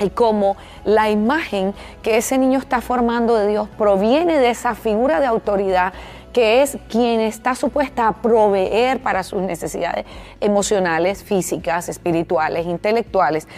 Y 0.00 0.10
como 0.10 0.56
la 0.84 1.10
imagen 1.10 1.74
que 2.02 2.16
ese 2.16 2.38
niño 2.38 2.60
está 2.60 2.80
formando 2.80 3.34
de 3.34 3.48
Dios 3.48 3.68
proviene 3.76 4.38
de 4.38 4.50
esa 4.50 4.74
figura 4.74 5.20
de 5.20 5.26
autoridad 5.26 5.92
que 6.32 6.62
es 6.62 6.78
quien 6.88 7.20
está 7.20 7.54
supuesta 7.54 8.06
a 8.06 8.12
proveer 8.12 9.02
para 9.02 9.22
sus 9.22 9.42
necesidades 9.42 10.04
emocionales, 10.40 11.24
físicas, 11.24 11.88
espirituales, 11.88 12.66
intelectuales, 12.66 13.48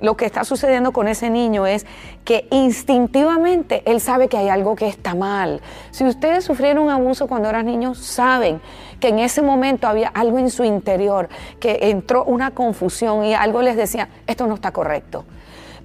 lo 0.00 0.16
que 0.16 0.26
está 0.26 0.44
sucediendo 0.44 0.92
con 0.92 1.08
ese 1.08 1.30
niño 1.30 1.66
es 1.66 1.86
que 2.24 2.46
instintivamente 2.50 3.82
él 3.86 4.00
sabe 4.00 4.28
que 4.28 4.36
hay 4.36 4.48
algo 4.48 4.76
que 4.76 4.88
está 4.88 5.14
mal. 5.14 5.60
Si 5.90 6.04
ustedes 6.04 6.44
sufrieron 6.44 6.90
abuso 6.90 7.26
cuando 7.26 7.48
eran 7.48 7.66
niños, 7.66 7.98
saben 7.98 8.60
que 8.98 9.08
en 9.08 9.18
ese 9.18 9.42
momento 9.42 9.86
había 9.86 10.08
algo 10.08 10.38
en 10.38 10.50
su 10.50 10.64
interior, 10.64 11.28
que 11.58 11.78
entró 11.82 12.24
una 12.24 12.50
confusión 12.50 13.24
y 13.24 13.34
algo 13.34 13.62
les 13.62 13.76
decía, 13.76 14.08
esto 14.26 14.46
no 14.46 14.54
está 14.54 14.72
correcto 14.72 15.24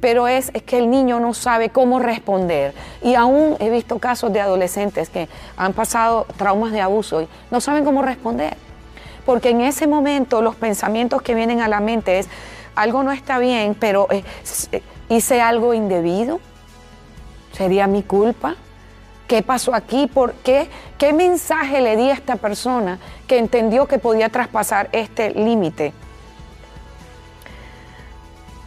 pero 0.02 0.28
es, 0.28 0.52
es, 0.54 0.62
que 0.62 0.78
el 0.78 0.92
niño 0.92 1.20
no 1.20 1.34
sabe 1.34 1.70
cómo 1.70 1.98
responder. 1.98 2.76
Y 3.02 3.16
aún 3.16 3.56
he 3.60 3.72
visto 3.72 3.98
casos 3.98 4.32
de 4.32 4.40
adolescentes 4.40 5.10
que 5.10 5.28
han 5.58 5.74
pasado 5.74 6.28
traumas 6.38 6.72
de 6.74 6.82
abuso 6.82 7.24
y 7.24 7.28
no 7.50 7.60
saben 7.60 7.84
cómo 7.84 8.04
responder. 8.04 8.56
Porque 9.26 9.50
en 9.50 9.62
ese 9.62 9.88
momento 9.88 10.44
los 10.44 10.56
pensamientos 10.56 11.24
que 11.24 11.34
vienen 11.34 11.60
a 11.62 11.68
la 11.68 11.80
mente 11.80 12.20
es, 12.20 12.30
algo 12.76 13.04
no 13.04 13.12
está 13.12 13.40
bien, 13.40 13.76
pero 13.80 14.08
eh, 14.12 14.24
eh, 14.72 14.84
hice 15.10 15.42
algo 15.42 15.74
indebido, 15.74 16.40
sería 17.52 17.88
mi 17.88 18.04
culpa. 18.04 18.56
¿Qué 19.28 19.42
pasó 19.42 19.74
aquí? 19.74 20.08
¿Por 20.08 20.34
qué? 20.34 20.70
¿Qué 21.00 21.12
mensaje 21.12 21.82
le 21.82 21.96
di 21.98 22.10
a 22.10 22.14
esta 22.14 22.36
persona 22.36 23.00
que 23.28 23.40
entendió 23.40 23.88
que 23.88 23.98
podía 23.98 24.30
traspasar 24.30 24.90
este 24.92 25.32
límite? 25.32 25.94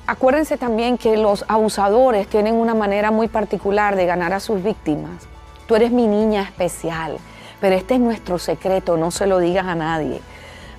Acuérdense 0.09 0.57
también 0.57 0.99
que 0.99 1.17
los 1.17 1.45
abusadores 1.49 2.27
tienen 2.27 2.55
una 2.55 2.75
manera 2.75 3.11
muy 3.11 3.29
particular 3.29 3.95
de 3.95 4.07
ganar 4.07 4.33
a 4.33 4.41
sus 4.41 4.63
víctimas. 4.63 5.29
Tú 5.67 5.77
eres 5.77 5.93
mi 5.93 6.07
niña 6.07 6.43
especial, 6.43 7.19
pero 7.61 7.77
este 7.77 7.95
es 7.95 8.01
nuestro 8.01 8.39
secreto, 8.39 8.97
no 8.97 9.11
se 9.11 9.27
lo 9.27 9.39
digas 9.39 9.67
a 9.67 9.75
nadie. 9.75 10.23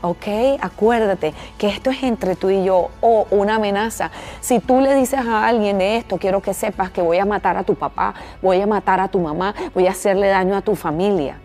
¿Ok? 0.01 0.59
Acuérdate 0.61 1.33
que 1.57 1.67
esto 1.67 1.89
es 1.89 2.03
entre 2.03 2.35
tú 2.35 2.49
y 2.49 2.63
yo 2.63 2.89
o 3.01 3.27
una 3.31 3.55
amenaza. 3.55 4.11
Si 4.39 4.59
tú 4.59 4.81
le 4.81 4.95
dices 4.95 5.19
a 5.19 5.45
alguien 5.45 5.77
de 5.77 5.97
esto, 5.97 6.17
quiero 6.17 6.41
que 6.41 6.53
sepas 6.53 6.91
que 6.91 7.01
voy 7.01 7.17
a 7.17 7.25
matar 7.25 7.57
a 7.57 7.63
tu 7.63 7.75
papá, 7.75 8.13
voy 8.41 8.61
a 8.61 8.67
matar 8.67 8.99
a 8.99 9.07
tu 9.07 9.19
mamá, 9.19 9.53
voy 9.73 9.87
a 9.87 9.91
hacerle 9.91 10.27
daño 10.27 10.55
a 10.55 10.61
tu 10.61 10.75
familia. 10.75 11.39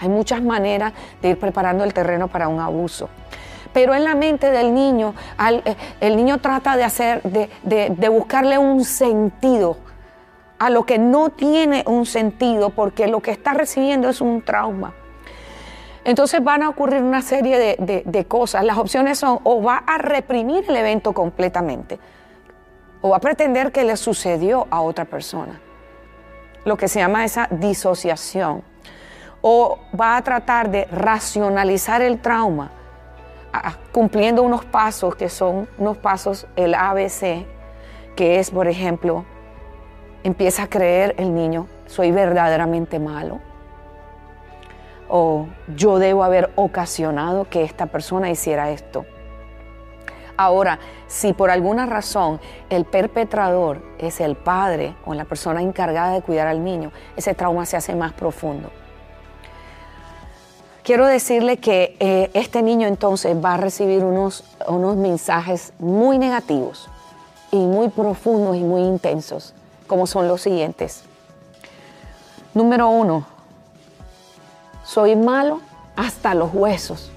Hay 0.00 0.08
muchas 0.08 0.42
maneras 0.42 0.92
de 1.20 1.30
ir 1.30 1.38
preparando 1.38 1.84
el 1.84 1.92
terreno 1.92 2.28
para 2.28 2.48
un 2.48 2.60
abuso. 2.60 3.08
Pero 3.72 3.94
en 3.94 4.04
la 4.04 4.14
mente 4.14 4.50
del 4.50 4.74
niño, 4.74 5.14
eh, 5.64 5.76
el 6.00 6.16
niño 6.16 6.38
trata 6.38 6.76
de 6.76 6.84
hacer, 6.84 7.22
de, 7.22 7.50
de 7.62 8.08
buscarle 8.08 8.58
un 8.58 8.84
sentido 8.84 9.76
a 10.58 10.70
lo 10.70 10.84
que 10.84 10.98
no 10.98 11.30
tiene 11.30 11.84
un 11.86 12.06
sentido 12.06 12.70
porque 12.70 13.06
lo 13.06 13.20
que 13.20 13.30
está 13.30 13.54
recibiendo 13.54 14.08
es 14.08 14.20
un 14.20 14.42
trauma. 14.42 14.94
Entonces 16.08 16.42
van 16.42 16.62
a 16.62 16.70
ocurrir 16.70 17.02
una 17.02 17.20
serie 17.20 17.76
de, 17.78 18.24
cosas. 18.24 18.64
Las 18.64 18.78
opciones 18.78 19.18
son 19.18 19.40
o 19.44 19.62
va 19.62 19.76
a 19.86 19.98
reprimir 19.98 20.64
el 20.66 20.74
evento 20.74 21.12
completamente 21.12 21.98
o 23.02 23.10
va 23.10 23.18
a 23.18 23.20
pretender 23.20 23.72
que 23.72 23.84
le 23.84 23.94
sucedió 23.94 24.66
a 24.70 24.80
otra 24.80 25.04
persona. 25.04 25.60
lo 26.64 26.78
que 26.78 26.88
se 26.88 26.98
llama 26.98 27.26
esa 27.26 27.46
disociación 27.50 28.62
o 29.42 29.78
va 29.98 30.16
a 30.16 30.22
tratar 30.22 30.70
de 30.70 30.86
racionalizar 30.86 32.00
el 32.00 32.20
trauma 32.20 32.70
cumpliendo 33.92 34.42
unos 34.42 34.64
pasos 34.64 35.14
que 35.14 35.28
son 35.28 35.68
unos 35.76 35.98
pasos, 35.98 36.46
el 36.56 36.74
ABC, 36.74 37.44
que 38.16 38.38
es, 38.38 38.50
por 38.50 38.66
ejemplo, 38.66 39.26
empieza 40.22 40.62
a 40.62 40.68
creer 40.68 41.14
el 41.18 41.34
niño, 41.34 41.66
soy 41.86 42.12
verdaderamente 42.12 42.98
malo, 42.98 43.40
o 45.08 45.46
yo 45.76 45.98
debo 45.98 46.24
haber 46.24 46.50
ocasionado 46.56 47.48
que 47.48 47.62
esta 47.62 47.86
persona 47.86 48.30
hiciera 48.30 48.70
esto. 48.70 49.04
Ahora, 50.36 50.78
si 51.08 51.32
por 51.32 51.50
alguna 51.50 51.84
razón 51.86 52.40
el 52.70 52.84
perpetrador 52.84 53.82
es 53.98 54.20
el 54.20 54.36
padre 54.36 54.94
o 55.04 55.14
la 55.14 55.24
persona 55.24 55.62
encargada 55.62 56.12
de 56.12 56.22
cuidar 56.22 56.46
al 56.46 56.62
niño, 56.62 56.92
ese 57.16 57.34
trauma 57.34 57.66
se 57.66 57.76
hace 57.76 57.96
más 57.96 58.12
profundo. 58.12 58.70
Quiero 60.84 61.06
decirle 61.06 61.56
que 61.56 61.96
eh, 61.98 62.30
este 62.34 62.62
niño 62.62 62.86
entonces 62.86 63.36
va 63.44 63.54
a 63.54 63.56
recibir 63.56 64.04
unos, 64.04 64.44
unos 64.68 64.96
mensajes 64.96 65.72
muy 65.78 66.18
negativos 66.18 66.88
y 67.50 67.58
muy 67.58 67.88
profundos 67.88 68.56
y 68.56 68.60
muy 68.60 68.82
intensos, 68.82 69.54
como 69.86 70.06
son 70.06 70.28
los 70.28 70.40
siguientes. 70.40 71.02
Número 72.54 72.88
uno, 72.88 73.26
soy 74.88 75.16
malo 75.16 75.60
hasta 75.96 76.34
los 76.34 76.50
huesos. 76.54 77.10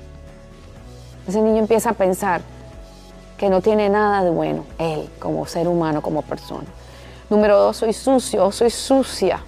Ese 1.26 1.42
niño 1.42 1.60
empieza 1.60 1.92
a 1.92 1.94
pensar, 1.94 2.42
que 3.38 3.50
no 3.50 3.62
tiene 3.62 3.90
nada 3.90 4.24
de 4.24 4.30
bueno, 4.30 4.66
él 4.78 5.10
como 5.20 5.46
ser 5.46 5.70
humano, 5.70 6.02
como 6.02 6.22
persona. 6.22 6.68
Número 7.30 7.58
dos, 7.58 7.78
soy 7.78 7.94
sucio, 7.94 8.52
soy 8.52 8.70
sucia. 8.70 9.40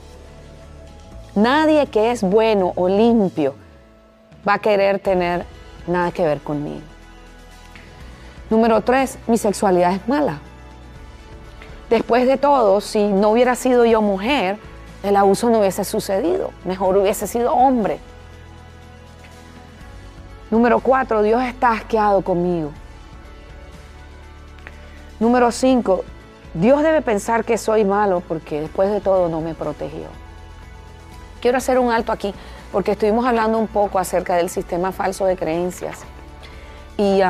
Nadie 1.35 1.85
que 1.87 2.11
es 2.11 2.21
bueno 2.21 2.71
o 2.75 2.87
limpio 2.87 3.55
va 4.47 4.53
a 4.53 4.59
querer 4.59 4.99
tener 4.99 5.45
nada 5.85 6.11
que 6.11 6.23
ver 6.23 6.39
conmigo. 6.39 6.81
Número 8.49 8.79
tres, 8.81 9.17
mi 9.27 9.37
sexualidad 9.37 9.95
es 9.95 10.07
mala. 10.07 10.39
Después 11.89 12.25
de 12.25 12.37
todo, 12.37 12.79
si 12.79 13.05
no 13.09 13.31
hubiera 13.31 13.55
sido 13.55 13.83
yo 13.85 14.01
mujer, 14.01 14.57
el 15.03 15.17
abuso 15.17 15.49
no 15.49 15.59
hubiese 15.59 15.83
sucedido. 15.83 16.51
Mejor 16.63 16.95
hubiese 16.95 17.27
sido 17.27 17.53
hombre. 17.53 17.99
Número 20.53 20.81
cuatro, 20.81 21.23
Dios 21.23 21.41
está 21.41 21.71
asqueado 21.71 22.21
conmigo. 22.21 22.69
Número 25.19 25.51
5, 25.51 26.03
Dios 26.53 26.83
debe 26.83 27.01
pensar 27.01 27.43
que 27.43 27.57
soy 27.57 27.83
malo 27.83 28.21
porque 28.27 28.61
después 28.61 28.91
de 28.91 29.01
todo 29.01 29.29
no 29.29 29.41
me 29.41 29.55
protegió. 29.55 30.05
Quiero 31.41 31.57
hacer 31.57 31.79
un 31.79 31.91
alto 31.91 32.11
aquí 32.11 32.35
porque 32.71 32.91
estuvimos 32.91 33.25
hablando 33.25 33.57
un 33.57 33.65
poco 33.65 33.97
acerca 33.97 34.35
del 34.35 34.51
sistema 34.51 34.91
falso 34.91 35.25
de 35.25 35.37
creencias. 35.37 36.01
Y 36.97 37.21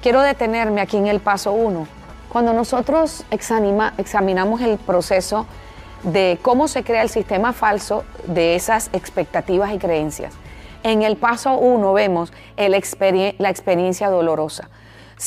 quiero 0.00 0.22
detenerme 0.22 0.80
aquí 0.80 0.96
en 0.96 1.08
el 1.08 1.20
paso 1.20 1.52
1. 1.52 1.86
Cuando 2.32 2.54
nosotros 2.54 3.26
examinamos 3.30 4.62
el 4.62 4.78
proceso 4.78 5.44
de 6.02 6.38
cómo 6.40 6.66
se 6.66 6.82
crea 6.82 7.02
el 7.02 7.10
sistema 7.10 7.52
falso 7.52 8.04
de 8.26 8.54
esas 8.54 8.88
expectativas 8.94 9.70
y 9.74 9.78
creencias, 9.78 10.32
en 10.86 11.02
el 11.02 11.16
paso 11.16 11.58
1 11.58 11.92
vemos 11.92 12.32
la 12.56 12.76
experiencia 12.76 14.08
dolorosa, 14.08 14.70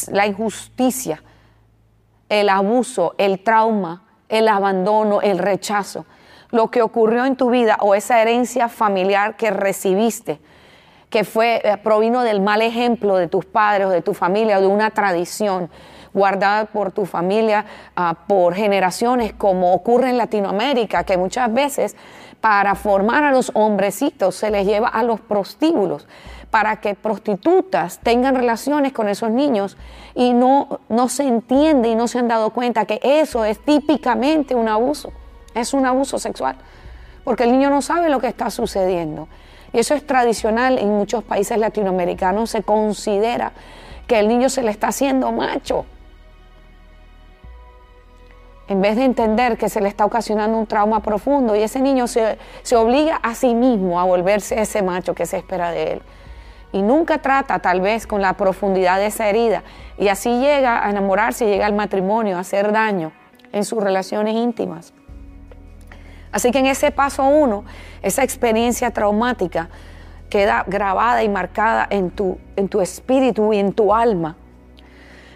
la 0.10 0.26
injusticia, 0.26 1.22
el 2.30 2.48
abuso, 2.48 3.14
el 3.18 3.44
trauma, 3.44 4.04
el 4.30 4.48
abandono, 4.48 5.22
el 5.22 5.38
rechazo, 5.38 6.06
lo 6.52 6.72
que 6.72 6.82
ocurrió 6.82 7.26
en 7.26 7.36
tu 7.36 7.50
vida 7.50 7.78
o 7.82 7.94
esa 7.94 8.22
herencia 8.22 8.70
familiar 8.70 9.36
que 9.36 9.52
recibiste, 9.52 10.40
que 11.10 11.24
fue 11.24 11.62
eh, 11.64 11.78
provino 11.78 12.24
del 12.24 12.42
mal 12.42 12.62
ejemplo 12.62 13.18
de 13.18 13.28
tus 13.28 13.46
padres 13.46 13.88
o 13.88 13.90
de 13.90 14.02
tu 14.02 14.14
familia 14.14 14.60
o 14.60 14.62
de 14.62 14.68
una 14.68 14.92
tradición 14.92 15.70
guardada 16.14 16.66
por 16.66 16.92
tu 16.92 17.06
familia 17.06 17.66
ah, 17.96 18.16
por 18.28 18.56
generaciones, 18.56 19.34
como 19.34 19.74
ocurre 19.74 20.10
en 20.10 20.18
Latinoamérica, 20.18 21.04
que 21.04 21.18
muchas 21.18 21.54
veces 21.54 21.96
para 22.42 22.76
formar 22.76 23.24
a 23.24 23.32
los 23.32 23.52
hombrecitos 23.54 24.36
se 24.36 24.50
les 24.50 24.66
lleva 24.66 24.88
a 24.88 25.04
los 25.04 25.20
prostíbulos 25.20 26.08
para 26.52 26.78
que 26.78 26.96
prostitutas 26.96 28.00
tengan 28.00 28.36
relaciones 28.36 28.92
con 28.92 29.08
esos 29.08 29.30
niños 29.30 29.78
y 30.16 30.34
no, 30.34 30.80
no 30.90 31.10
se 31.10 31.24
entiende 31.24 31.90
y 31.90 31.96
no 31.96 32.08
se 32.08 32.20
han 32.20 32.28
dado 32.28 32.50
cuenta 32.52 32.86
que 32.86 33.00
eso 33.04 33.46
es 33.46 33.60
típicamente 33.60 34.56
un 34.56 34.68
abuso, 34.68 35.12
es 35.54 35.74
un 35.74 35.86
abuso 35.86 36.18
sexual, 36.18 36.56
porque 37.24 37.44
el 37.44 37.52
niño 37.52 37.70
no 37.70 37.82
sabe 37.82 38.10
lo 38.10 38.20
que 38.20 38.28
está 38.28 38.50
sucediendo. 38.50 39.28
Y 39.74 39.80
eso 39.80 39.94
es 39.94 40.06
tradicional 40.06 40.78
en 40.80 40.90
muchos 40.90 41.24
países 41.24 41.58
latinoamericanos, 41.58 42.50
se 42.50 42.64
considera 42.64 43.52
que 44.08 44.20
el 44.20 44.28
niño 44.28 44.50
se 44.50 44.64
le 44.64 44.72
está 44.72 44.88
haciendo 44.88 45.32
macho. 45.32 45.86
En 48.68 48.82
vez 48.82 48.96
de 48.96 49.06
entender 49.06 49.58
que 49.58 49.70
se 49.70 49.82
le 49.82 49.90
está 49.90 50.06
ocasionando 50.06 50.58
un 50.58 50.68
trauma 50.68 51.02
profundo 51.02 51.56
y 51.56 51.62
ese 51.62 51.80
niño 51.80 52.08
se, 52.08 52.38
se 52.62 52.76
obliga 52.76 53.16
a 53.18 53.34
sí 53.34 53.56
mismo 53.56 54.00
a 54.00 54.04
volverse 54.04 54.62
ese 54.62 54.84
macho 54.84 55.16
que 55.16 55.26
se 55.26 55.38
espera 55.38 55.72
de 55.72 55.94
él 55.94 56.02
y 56.72 56.82
nunca 56.82 57.18
trata 57.20 57.60
tal 57.60 57.82
vez 57.82 58.06
con 58.06 58.22
la 58.22 58.34
profundidad 58.34 59.00
de 59.00 59.08
esa 59.08 59.28
herida 59.28 59.64
y 59.98 60.08
así 60.10 60.40
llega 60.40 60.86
a 60.86 60.90
enamorarse, 60.90 61.46
llega 61.46 61.66
al 61.66 61.74
matrimonio, 61.74 62.38
a 62.38 62.42
hacer 62.42 62.72
daño 62.72 63.12
en 63.52 63.66
sus 63.66 63.84
relaciones 63.84 64.36
íntimas. 64.36 64.94
Así 66.32 66.52
que 66.52 66.60
en 66.60 66.68
ese 66.68 66.92
paso 66.92 67.24
uno, 67.24 67.64
esa 68.02 68.24
experiencia 68.24 68.92
traumática 68.92 69.70
queda 70.30 70.64
grabada 70.68 71.24
y 71.24 71.30
marcada 71.30 71.88
en 71.90 72.12
tu, 72.12 72.38
en 72.56 72.70
tu 72.70 72.82
espíritu 72.82 73.52
y 73.54 73.58
en 73.58 73.74
tu 73.74 73.94
alma. 73.94 74.36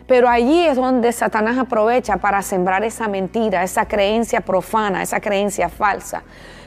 Pero 0.07 0.29
allí 0.29 0.67
es 0.67 0.75
donde 0.75 1.11
Satanás 1.11 1.57
aprovecha 1.57 2.17
para 2.17 2.41
sembrar 2.41 2.83
esa 2.83 3.07
mentira, 3.07 3.63
esa 3.63 3.87
creencia 3.87 4.41
profana, 4.41 5.01
esa 5.01 5.19
creencia 5.21 5.69
falsa, 5.69 6.23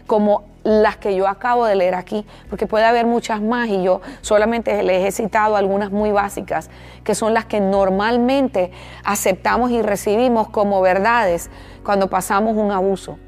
como 0.07 0.45
las 0.65 0.97
que 0.97 1.15
yo 1.15 1.29
acabo 1.29 1.67
de 1.67 1.77
leer 1.77 1.95
aquí, 1.95 2.27
porque 2.49 2.67
puede 2.67 2.85
haber 2.85 3.07
muchas 3.07 3.41
más 3.41 3.69
y 3.69 3.85
yo 3.85 4.01
solamente 4.21 4.83
les 4.83 5.07
he 5.07 5.13
citado 5.13 5.55
algunas 5.55 5.93
muy 5.93 6.11
básicas, 6.11 6.71
que 7.05 7.15
son 7.15 7.35
las 7.35 7.45
que 7.45 7.61
normalmente 7.61 8.73
aceptamos 9.05 9.71
y 9.71 9.83
recibimos 9.83 10.49
como 10.49 10.81
verdades 10.81 11.51
cuando 11.85 12.09
pasamos 12.09 12.57
un 12.57 12.73
abuso. 12.73 13.19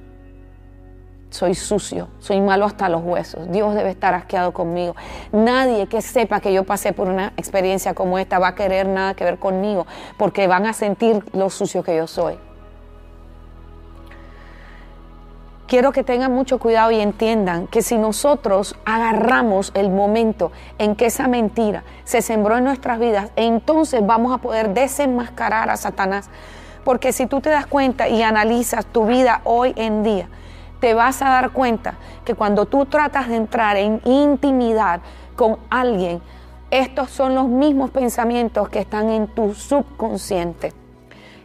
Soy 1.30 1.54
sucio, 1.54 2.08
soy 2.20 2.40
malo 2.40 2.64
hasta 2.64 2.88
los 2.88 3.02
huesos. 3.02 3.50
Dios 3.50 3.74
debe 3.74 3.90
estar 3.90 4.14
asqueado 4.14 4.52
conmigo. 4.52 4.96
Nadie 5.30 5.86
que 5.86 6.00
sepa 6.00 6.40
que 6.40 6.52
yo 6.52 6.64
pasé 6.64 6.92
por 6.92 7.08
una 7.08 7.32
experiencia 7.36 7.94
como 7.94 8.18
esta 8.18 8.38
va 8.38 8.48
a 8.48 8.54
querer 8.54 8.86
nada 8.86 9.14
que 9.14 9.24
ver 9.24 9.38
conmigo, 9.38 9.86
porque 10.16 10.46
van 10.46 10.66
a 10.66 10.72
sentir 10.72 11.22
lo 11.32 11.50
sucio 11.50 11.82
que 11.82 11.96
yo 11.96 12.06
soy. 12.06 12.38
quiero 15.68 15.92
que 15.92 16.02
tengan 16.02 16.32
mucho 16.32 16.58
cuidado 16.58 16.90
y 16.90 16.98
entiendan 16.98 17.68
que 17.68 17.82
si 17.82 17.98
nosotros 17.98 18.74
agarramos 18.84 19.70
el 19.74 19.90
momento 19.90 20.50
en 20.78 20.96
que 20.96 21.06
esa 21.06 21.28
mentira 21.28 21.84
se 22.04 22.22
sembró 22.22 22.56
en 22.56 22.64
nuestras 22.64 22.98
vidas, 22.98 23.30
entonces 23.36 24.04
vamos 24.04 24.32
a 24.32 24.38
poder 24.38 24.70
desenmascarar 24.70 25.70
a 25.70 25.76
Satanás. 25.76 26.30
Porque 26.84 27.12
si 27.12 27.26
tú 27.26 27.40
te 27.42 27.50
das 27.50 27.66
cuenta 27.66 28.08
y 28.08 28.22
analizas 28.22 28.86
tu 28.86 29.06
vida 29.06 29.42
hoy 29.44 29.74
en 29.76 30.02
día, 30.02 30.28
te 30.80 30.94
vas 30.94 31.22
a 31.22 31.30
dar 31.30 31.50
cuenta 31.50 31.94
que 32.24 32.34
cuando 32.34 32.66
tú 32.66 32.86
tratas 32.86 33.28
de 33.28 33.36
entrar 33.36 33.76
en 33.76 34.00
intimidad 34.04 35.00
con 35.36 35.58
alguien, 35.70 36.20
estos 36.70 37.10
son 37.10 37.34
los 37.34 37.48
mismos 37.48 37.90
pensamientos 37.90 38.68
que 38.68 38.80
están 38.80 39.08
en 39.08 39.28
tu 39.28 39.54
subconsciente. 39.54 40.72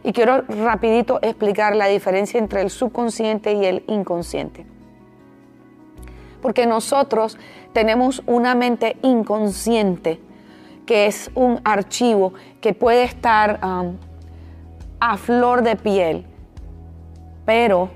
Y 0.02 0.12
quiero 0.12 0.42
rapidito 0.42 1.18
explicar 1.22 1.74
la 1.74 1.86
diferencia 1.86 2.38
entre 2.38 2.60
el 2.60 2.70
subconsciente 2.70 3.54
y 3.54 3.64
el 3.64 3.84
inconsciente. 3.86 4.66
Porque 6.42 6.66
nosotros 6.66 7.38
tenemos 7.72 8.22
una 8.26 8.54
mente 8.54 8.98
inconsciente, 9.00 10.20
que 10.84 11.06
es 11.06 11.30
un 11.34 11.58
archivo 11.64 12.34
que 12.60 12.74
puede 12.74 13.04
estar 13.04 13.58
a 15.00 15.16
flor 15.16 15.62
de 15.62 15.76
piel, 15.76 16.26
pero 17.46 17.88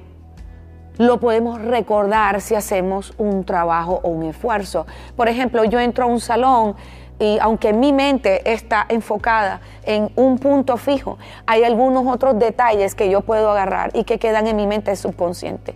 lo 0.98 1.20
podemos 1.20 1.62
recordar 1.62 2.40
si 2.40 2.56
hacemos 2.56 3.14
un 3.18 3.44
trabajo 3.44 4.00
o 4.02 4.08
un 4.08 4.24
esfuerzo. 4.24 4.86
Por 5.16 5.28
ejemplo, 5.28 5.64
yo 5.64 5.78
entro 5.78 6.04
a 6.04 6.08
un 6.08 6.20
salón 6.20 6.74
y 7.20 7.38
aunque 7.40 7.72
mi 7.72 7.92
mente 7.92 8.52
está 8.52 8.84
enfocada 8.88 9.60
en 9.84 10.10
un 10.16 10.38
punto 10.38 10.76
fijo, 10.76 11.16
hay 11.46 11.64
algunos 11.64 12.06
otros 12.06 12.38
detalles 12.38 12.94
que 12.94 13.10
yo 13.10 13.22
puedo 13.22 13.50
agarrar 13.50 13.90
y 13.94 14.04
que 14.04 14.18
quedan 14.18 14.48
en 14.48 14.56
mi 14.56 14.66
mente 14.66 14.94
subconsciente. 14.96 15.74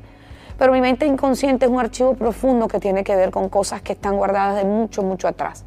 Pero 0.59 0.73
mi 0.73 0.81
mente 0.81 1.07
inconsciente 1.07 1.67
es 1.67 1.71
un 1.71 1.81
archivo 1.81 2.15
profundo 2.15 2.69
que 2.69 2.79
tiene 2.79 3.05
que 3.05 3.17
ver 3.17 3.31
con 3.31 3.49
cosas 3.49 3.81
que 3.81 3.93
están 3.93 4.17
guardadas 4.17 4.57
de 4.57 4.65
mucho, 4.65 5.03
mucho 5.03 5.29
atrás. 5.29 5.65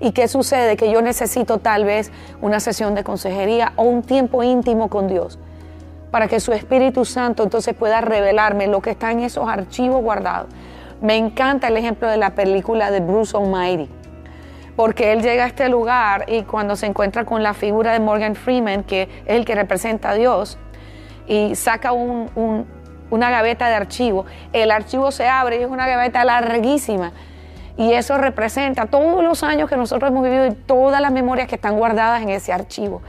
¿Y 0.00 0.12
qué 0.12 0.28
sucede? 0.28 0.76
Que 0.76 0.90
yo 0.90 1.00
necesito 1.00 1.58
tal 1.58 1.84
vez 1.84 2.12
una 2.42 2.60
sesión 2.60 2.94
de 2.94 3.04
consejería 3.04 3.72
o 3.76 3.84
un 3.84 4.02
tiempo 4.02 4.42
íntimo 4.42 4.88
con 4.88 5.08
Dios 5.08 5.38
para 6.16 6.28
que 6.28 6.40
su 6.40 6.54
Espíritu 6.54 7.04
Santo 7.04 7.42
entonces 7.42 7.74
pueda 7.74 8.00
revelarme 8.00 8.68
lo 8.68 8.80
que 8.80 8.88
está 8.88 9.12
en 9.12 9.20
esos 9.20 9.46
archivos 9.46 10.00
guardados. 10.00 10.48
Me 11.02 11.14
encanta 11.14 11.68
el 11.68 11.76
ejemplo 11.76 12.08
de 12.08 12.16
la 12.16 12.30
película 12.30 12.90
de 12.90 13.00
Bruce 13.00 13.36
Almighty, 13.36 13.86
porque 14.76 15.12
él 15.12 15.20
llega 15.20 15.44
a 15.44 15.46
este 15.48 15.68
lugar 15.68 16.24
y 16.26 16.44
cuando 16.44 16.74
se 16.74 16.86
encuentra 16.86 17.26
con 17.26 17.42
la 17.42 17.52
figura 17.52 17.92
de 17.92 18.00
Morgan 18.00 18.34
Freeman, 18.34 18.84
que 18.84 19.02
es 19.02 19.08
el 19.26 19.44
que 19.44 19.54
representa 19.54 20.08
a 20.08 20.14
Dios, 20.14 20.56
y 21.26 21.54
saca 21.54 21.92
una 21.92 22.64
gaveta 23.30 23.68
de 23.68 23.74
archivo, 23.74 24.24
el 24.54 24.70
archivo 24.70 25.10
se 25.10 25.28
abre 25.28 25.60
y 25.60 25.64
es 25.64 25.68
una 25.68 25.86
gaveta 25.86 26.24
larguísima. 26.24 27.12
Y 27.76 27.92
eso 27.92 28.16
representa 28.16 28.86
todos 28.86 29.22
los 29.22 29.42
años 29.42 29.68
que 29.68 29.76
nosotros 29.76 30.10
hemos 30.10 30.22
vivido 30.22 30.46
y 30.46 30.52
todas 30.52 30.98
las 31.02 31.12
memorias 31.12 31.46
que 31.46 31.56
están 31.56 31.76
guardadas 31.76 32.22
en 32.22 32.30
ese 32.30 32.54
archivo. 32.54 33.02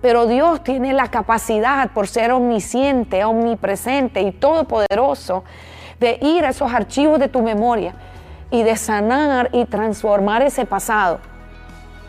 Pero 0.00 0.26
Dios 0.26 0.62
tiene 0.64 0.92
la 0.92 1.08
capacidad, 1.08 1.90
por 1.90 2.08
ser 2.08 2.32
omnisciente, 2.32 3.24
omnipresente 3.24 4.22
y 4.22 4.32
todopoderoso, 4.32 5.44
de 5.98 6.18
ir 6.22 6.44
a 6.46 6.50
esos 6.50 6.72
archivos 6.72 7.18
de 7.18 7.28
tu 7.28 7.42
memoria 7.42 7.94
y 8.50 8.62
de 8.62 8.76
sanar 8.76 9.50
y 9.52 9.66
transformar 9.66 10.42
ese 10.42 10.64
pasado. 10.64 11.20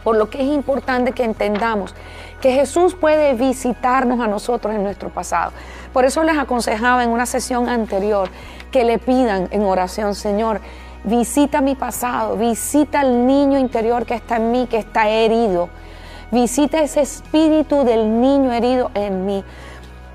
Por 0.03 0.15
lo 0.15 0.29
que 0.29 0.41
es 0.41 0.47
importante 0.47 1.11
que 1.11 1.23
entendamos 1.23 1.93
que 2.41 2.53
Jesús 2.53 2.95
puede 2.95 3.33
visitarnos 3.35 4.19
a 4.19 4.27
nosotros 4.27 4.73
en 4.73 4.83
nuestro 4.83 5.09
pasado. 5.09 5.51
Por 5.93 6.05
eso 6.05 6.23
les 6.23 6.37
aconsejaba 6.37 7.03
en 7.03 7.11
una 7.11 7.25
sesión 7.25 7.69
anterior 7.69 8.29
que 8.71 8.83
le 8.83 8.97
pidan 8.97 9.47
en 9.51 9.61
oración, 9.63 10.15
Señor, 10.15 10.59
visita 11.03 11.61
mi 11.61 11.75
pasado, 11.75 12.37
visita 12.37 13.01
al 13.01 13.27
niño 13.27 13.59
interior 13.59 14.05
que 14.05 14.15
está 14.15 14.37
en 14.37 14.51
mí, 14.51 14.67
que 14.67 14.77
está 14.77 15.09
herido 15.09 15.69
Visita 16.31 16.81
ese 16.81 17.01
espíritu 17.01 17.83
del 17.83 18.21
niño 18.21 18.53
herido 18.53 18.89
en 18.93 19.25
mí. 19.25 19.43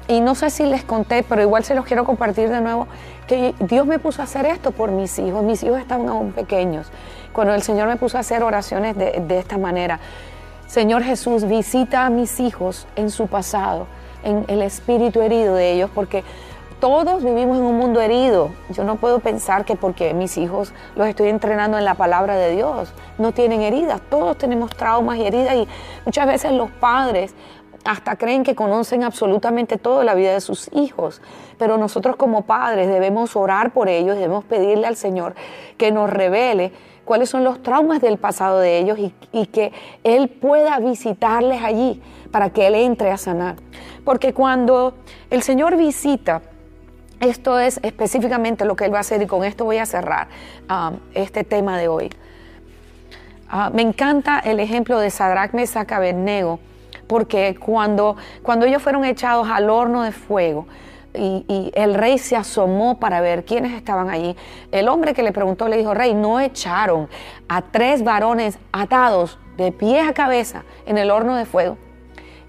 Y 0.08 0.20
no 0.20 0.34
sé 0.34 0.50
si 0.50 0.64
les 0.64 0.84
conté, 0.84 1.22
pero 1.22 1.42
igual 1.42 1.64
se 1.64 1.74
los 1.74 1.84
quiero 1.84 2.04
compartir 2.04 2.48
de 2.48 2.60
nuevo, 2.60 2.86
que 3.26 3.54
Dios 3.60 3.86
me 3.86 3.98
puso 3.98 4.22
a 4.22 4.24
hacer 4.24 4.46
esto 4.46 4.70
por 4.70 4.90
mis 4.90 5.18
hijos. 5.18 5.42
Mis 5.42 5.62
hijos 5.62 5.78
estaban 5.78 6.08
aún 6.08 6.32
pequeños. 6.32 6.86
Cuando 7.32 7.54
el 7.54 7.62
Señor 7.62 7.88
me 7.88 7.96
puso 7.96 8.16
a 8.16 8.20
hacer 8.20 8.42
oraciones 8.42 8.96
de, 8.96 9.22
de 9.26 9.38
esta 9.38 9.58
manera. 9.58 10.00
Señor 10.66 11.02
Jesús, 11.02 11.44
visita 11.44 12.06
a 12.06 12.10
mis 12.10 12.40
hijos 12.40 12.86
en 12.96 13.10
su 13.10 13.26
pasado, 13.26 13.86
en 14.24 14.44
el 14.48 14.62
espíritu 14.62 15.20
herido 15.20 15.54
de 15.54 15.72
ellos, 15.72 15.90
porque 15.94 16.24
todos 16.80 17.24
vivimos 17.24 17.58
en 17.58 17.64
un 17.64 17.76
mundo 17.78 18.00
herido. 18.00 18.50
Yo 18.70 18.84
no 18.84 18.96
puedo 18.96 19.20
pensar 19.20 19.64
que 19.64 19.76
porque 19.76 20.14
mis 20.14 20.36
hijos 20.36 20.72
los 20.94 21.08
estoy 21.08 21.28
entrenando 21.28 21.78
en 21.78 21.84
la 21.84 21.94
palabra 21.94 22.36
de 22.36 22.52
Dios, 22.54 22.92
no 23.18 23.32
tienen 23.32 23.62
heridas. 23.62 24.00
Todos 24.10 24.36
tenemos 24.36 24.70
traumas 24.76 25.18
y 25.18 25.26
heridas 25.26 25.54
y 25.54 25.68
muchas 26.04 26.26
veces 26.26 26.52
los 26.52 26.70
padres 26.70 27.34
hasta 27.84 28.16
creen 28.16 28.42
que 28.42 28.54
conocen 28.54 29.04
absolutamente 29.04 29.78
toda 29.78 30.04
la 30.04 30.14
vida 30.14 30.32
de 30.32 30.40
sus 30.40 30.68
hijos. 30.74 31.22
Pero 31.58 31.78
nosotros 31.78 32.16
como 32.16 32.42
padres 32.42 32.88
debemos 32.88 33.36
orar 33.36 33.72
por 33.72 33.88
ellos, 33.88 34.16
debemos 34.16 34.44
pedirle 34.44 34.86
al 34.86 34.96
Señor 34.96 35.34
que 35.78 35.92
nos 35.92 36.10
revele 36.10 36.72
cuáles 37.04 37.30
son 37.30 37.44
los 37.44 37.62
traumas 37.62 38.00
del 38.00 38.18
pasado 38.18 38.58
de 38.58 38.78
ellos 38.78 38.98
y, 38.98 39.14
y 39.32 39.46
que 39.46 39.72
Él 40.02 40.28
pueda 40.28 40.78
visitarles 40.80 41.62
allí 41.62 42.02
para 42.32 42.50
que 42.50 42.66
Él 42.66 42.74
entre 42.74 43.12
a 43.12 43.16
sanar. 43.16 43.56
Porque 44.04 44.34
cuando 44.34 44.94
el 45.30 45.42
Señor 45.42 45.76
visita, 45.76 46.42
esto 47.20 47.58
es 47.58 47.80
específicamente 47.82 48.64
lo 48.64 48.76
que 48.76 48.84
Él 48.84 48.92
va 48.92 48.98
a 48.98 49.00
hacer 49.00 49.22
y 49.22 49.26
con 49.26 49.44
esto 49.44 49.64
voy 49.64 49.78
a 49.78 49.86
cerrar 49.86 50.28
um, 50.70 50.98
este 51.14 51.44
tema 51.44 51.78
de 51.78 51.88
hoy. 51.88 52.10
Uh, 53.52 53.74
me 53.74 53.82
encanta 53.82 54.40
el 54.40 54.60
ejemplo 54.60 54.98
de 54.98 55.10
Sadrach, 55.10 55.52
Mesach, 55.52 55.90
Abednego, 55.92 56.58
porque 57.06 57.56
cuando, 57.56 58.16
cuando 58.42 58.66
ellos 58.66 58.82
fueron 58.82 59.04
echados 59.04 59.48
al 59.48 59.70
horno 59.70 60.02
de 60.02 60.12
fuego, 60.12 60.66
y, 61.18 61.72
el 61.74 61.94
rey 61.94 62.18
se 62.18 62.36
asomó 62.36 62.98
para 62.98 63.20
ver 63.20 63.44
quiénes 63.44 63.72
estaban 63.72 64.10
allí. 64.10 64.36
El 64.70 64.88
hombre 64.88 65.14
que 65.14 65.22
le 65.22 65.32
preguntó 65.32 65.68
le 65.68 65.76
dijo, 65.78 65.94
rey, 65.94 66.12
no 66.14 66.40
echaron 66.40 67.08
a 67.48 67.62
tres 67.62 68.04
varones 68.04 68.58
atados 68.72 69.38
de 69.56 69.72
pies 69.72 70.06
a 70.06 70.12
cabeza 70.12 70.64
en 70.84 70.98
el 70.98 71.10
horno 71.10 71.36
de 71.36 71.46
fuego. 71.46 71.78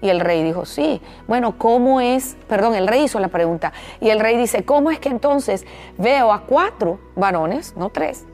Y 0.00 0.10
el 0.10 0.20
rey 0.20 0.44
dijo, 0.44 0.64
sí, 0.64 1.00
bueno, 1.26 1.58
¿cómo 1.58 2.00
es? 2.00 2.36
Perdón, 2.46 2.74
el 2.74 2.86
rey 2.86 3.04
hizo 3.04 3.18
la 3.18 3.28
pregunta. 3.28 3.72
Y 4.00 4.10
el 4.10 4.20
rey 4.20 4.36
dice, 4.36 4.64
¿cómo 4.64 4.90
es 4.90 5.00
que 5.00 5.08
entonces 5.08 5.66
veo 5.96 6.32
a 6.32 6.42
cuatro 6.42 7.00
varones, 7.16 7.76
no 7.76 7.90
tres, 7.90 8.24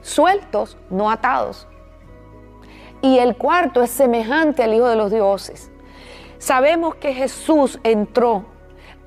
sueltos, 0.00 0.78
no 0.88 1.10
atados? 1.10 1.68
Y 3.02 3.18
el 3.18 3.36
cuarto 3.36 3.82
es 3.82 3.90
semejante 3.90 4.62
al 4.62 4.72
Hijo 4.72 4.88
de 4.88 4.96
los 4.96 5.10
Dioses. 5.10 5.70
Sabemos 6.38 6.94
que 6.94 7.12
Jesús 7.12 7.78
entró 7.82 8.46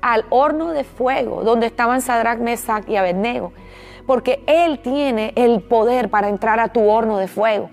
al 0.00 0.24
horno 0.30 0.70
de 0.70 0.84
fuego 0.84 1.42
donde 1.42 1.66
estaban 1.66 2.00
Sadrach, 2.00 2.38
Mesach 2.38 2.88
y 2.88 2.96
Abednego 2.96 3.52
porque 4.10 4.42
Él 4.48 4.80
tiene 4.80 5.32
el 5.36 5.62
poder 5.62 6.10
para 6.10 6.28
entrar 6.28 6.58
a 6.58 6.66
tu 6.66 6.88
horno 6.88 7.18
de 7.18 7.28
fuego. 7.28 7.70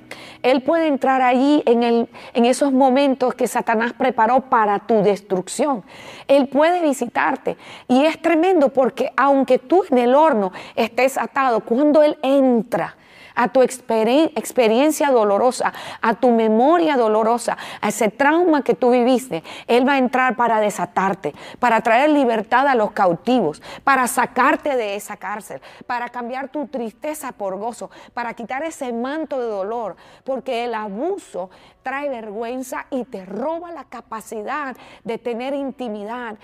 Él 0.52 0.62
puede 0.62 0.88
entrar 0.88 1.22
allí 1.22 1.62
en, 1.66 1.84
el, 1.84 2.10
en 2.34 2.46
esos 2.46 2.72
momentos 2.72 3.36
que 3.36 3.48
Satanás 3.48 3.94
preparó 3.94 4.42
para 4.42 4.80
tu 4.80 5.04
destrucción. 5.04 5.84
Él 6.28 6.48
puede 6.48 6.82
visitarte. 6.82 7.58
Y 7.88 8.06
es 8.06 8.22
tremendo 8.22 8.70
porque 8.70 9.12
aunque 9.18 9.60
tú 9.60 9.84
en 9.90 9.98
el 9.98 10.16
horno 10.16 10.52
estés 10.76 11.18
atado, 11.18 11.62
cuando 11.62 12.02
Él 12.02 12.18
entra, 12.22 12.96
a 13.38 13.50
tu 13.50 13.62
experiencia 13.62 15.12
dolorosa, 15.12 15.72
a 16.02 16.16
tu 16.16 16.32
memoria 16.32 16.98
dolorosa, 16.98 17.56
a 17.80 17.88
ese 17.88 18.10
trauma 18.10 18.64
que 18.64 18.74
tú 18.74 18.90
viviste. 18.90 19.44
Él 19.68 19.88
va 19.88 19.94
a 19.94 19.98
entrar 20.00 20.36
para 20.36 20.60
desatarte, 20.60 21.34
para 21.60 21.82
traer 21.82 22.10
libertad 22.10 22.68
a 22.68 22.76
los 22.76 22.92
cautivos, 22.92 23.62
para 23.84 24.08
sacarte 24.08 24.76
de 24.76 24.96
esa 24.96 25.18
cárcel, 25.18 25.62
para 25.86 26.10
cambiar 26.10 26.50
tu 26.50 26.68
tristeza 26.68 27.32
por 27.32 27.58
gozo, 27.58 27.92
para 28.14 28.34
quitar 28.34 28.64
ese 28.64 28.92
manto 28.92 29.40
de 29.40 29.48
dolor, 29.48 29.96
porque 30.24 30.66
el 30.66 30.74
abuso 30.74 31.52
trae 31.84 32.10
vergüenza 32.10 32.88
y 32.90 33.06
te 33.06 33.24
roba 33.26 33.72
la 33.72 33.84
capacidad 33.84 34.76
de 35.04 35.18
tener 35.20 35.54
intimidad. 35.54 36.38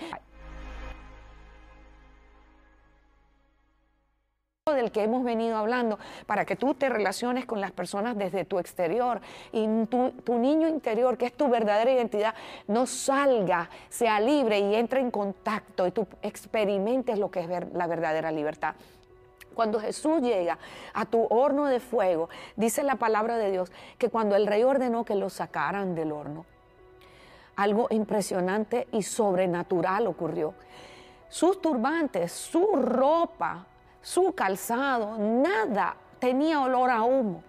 Del 4.72 4.92
que 4.92 5.02
hemos 5.02 5.24
venido 5.24 5.58
hablando, 5.58 5.98
para 6.24 6.46
que 6.46 6.56
tú 6.56 6.72
te 6.72 6.88
relaciones 6.88 7.44
con 7.44 7.60
las 7.60 7.70
personas 7.70 8.16
desde 8.16 8.46
tu 8.46 8.58
exterior 8.58 9.20
y 9.52 9.66
tu, 9.84 10.38
niño 10.38 10.68
interior, 10.68 11.18
que 11.18 11.26
es 11.26 11.34
tu 11.34 11.50
verdadera 11.50 11.92
identidad, 11.92 12.34
no 12.66 12.86
salga, 12.86 13.68
sea 13.90 14.18
libre 14.20 14.60
y 14.60 14.74
entre 14.74 15.00
en 15.00 15.10
contacto 15.10 15.86
y 15.86 15.90
tú 15.90 16.06
experimentes 16.22 17.18
lo 17.18 17.30
que 17.30 17.40
es 17.40 17.48
la 17.74 17.86
verdadera 17.86 18.32
libertad. 18.32 18.74
Cuando 19.52 19.78
Jesús 19.78 20.22
llega 20.22 20.58
a 20.94 21.04
tu 21.04 21.26
horno 21.28 21.66
de 21.66 21.78
fuego, 21.78 22.30
dice 22.56 22.82
la 22.84 22.94
palabra 22.94 23.36
de 23.36 23.50
Dios 23.50 23.70
que 23.98 24.08
cuando 24.08 24.34
el 24.34 24.46
rey 24.46 24.62
ordenó 24.62 25.04
que 25.04 25.14
lo 25.14 25.28
sacaran 25.28 25.94
del 25.94 26.10
horno, 26.10 26.46
algo 27.56 27.88
impresionante 27.90 28.88
y 28.92 29.02
sobrenatural 29.02 30.06
ocurrió. 30.06 30.54
Sus 31.28 31.60
turbantes, 31.60 32.32
su 32.32 32.76
ropa, 32.76 33.66
su 34.04 34.34
calzado, 34.34 35.16
nada 35.18 35.96
tenía 36.18 36.60
olor 36.60 36.90
a 36.90 37.02
humo. 37.02 37.42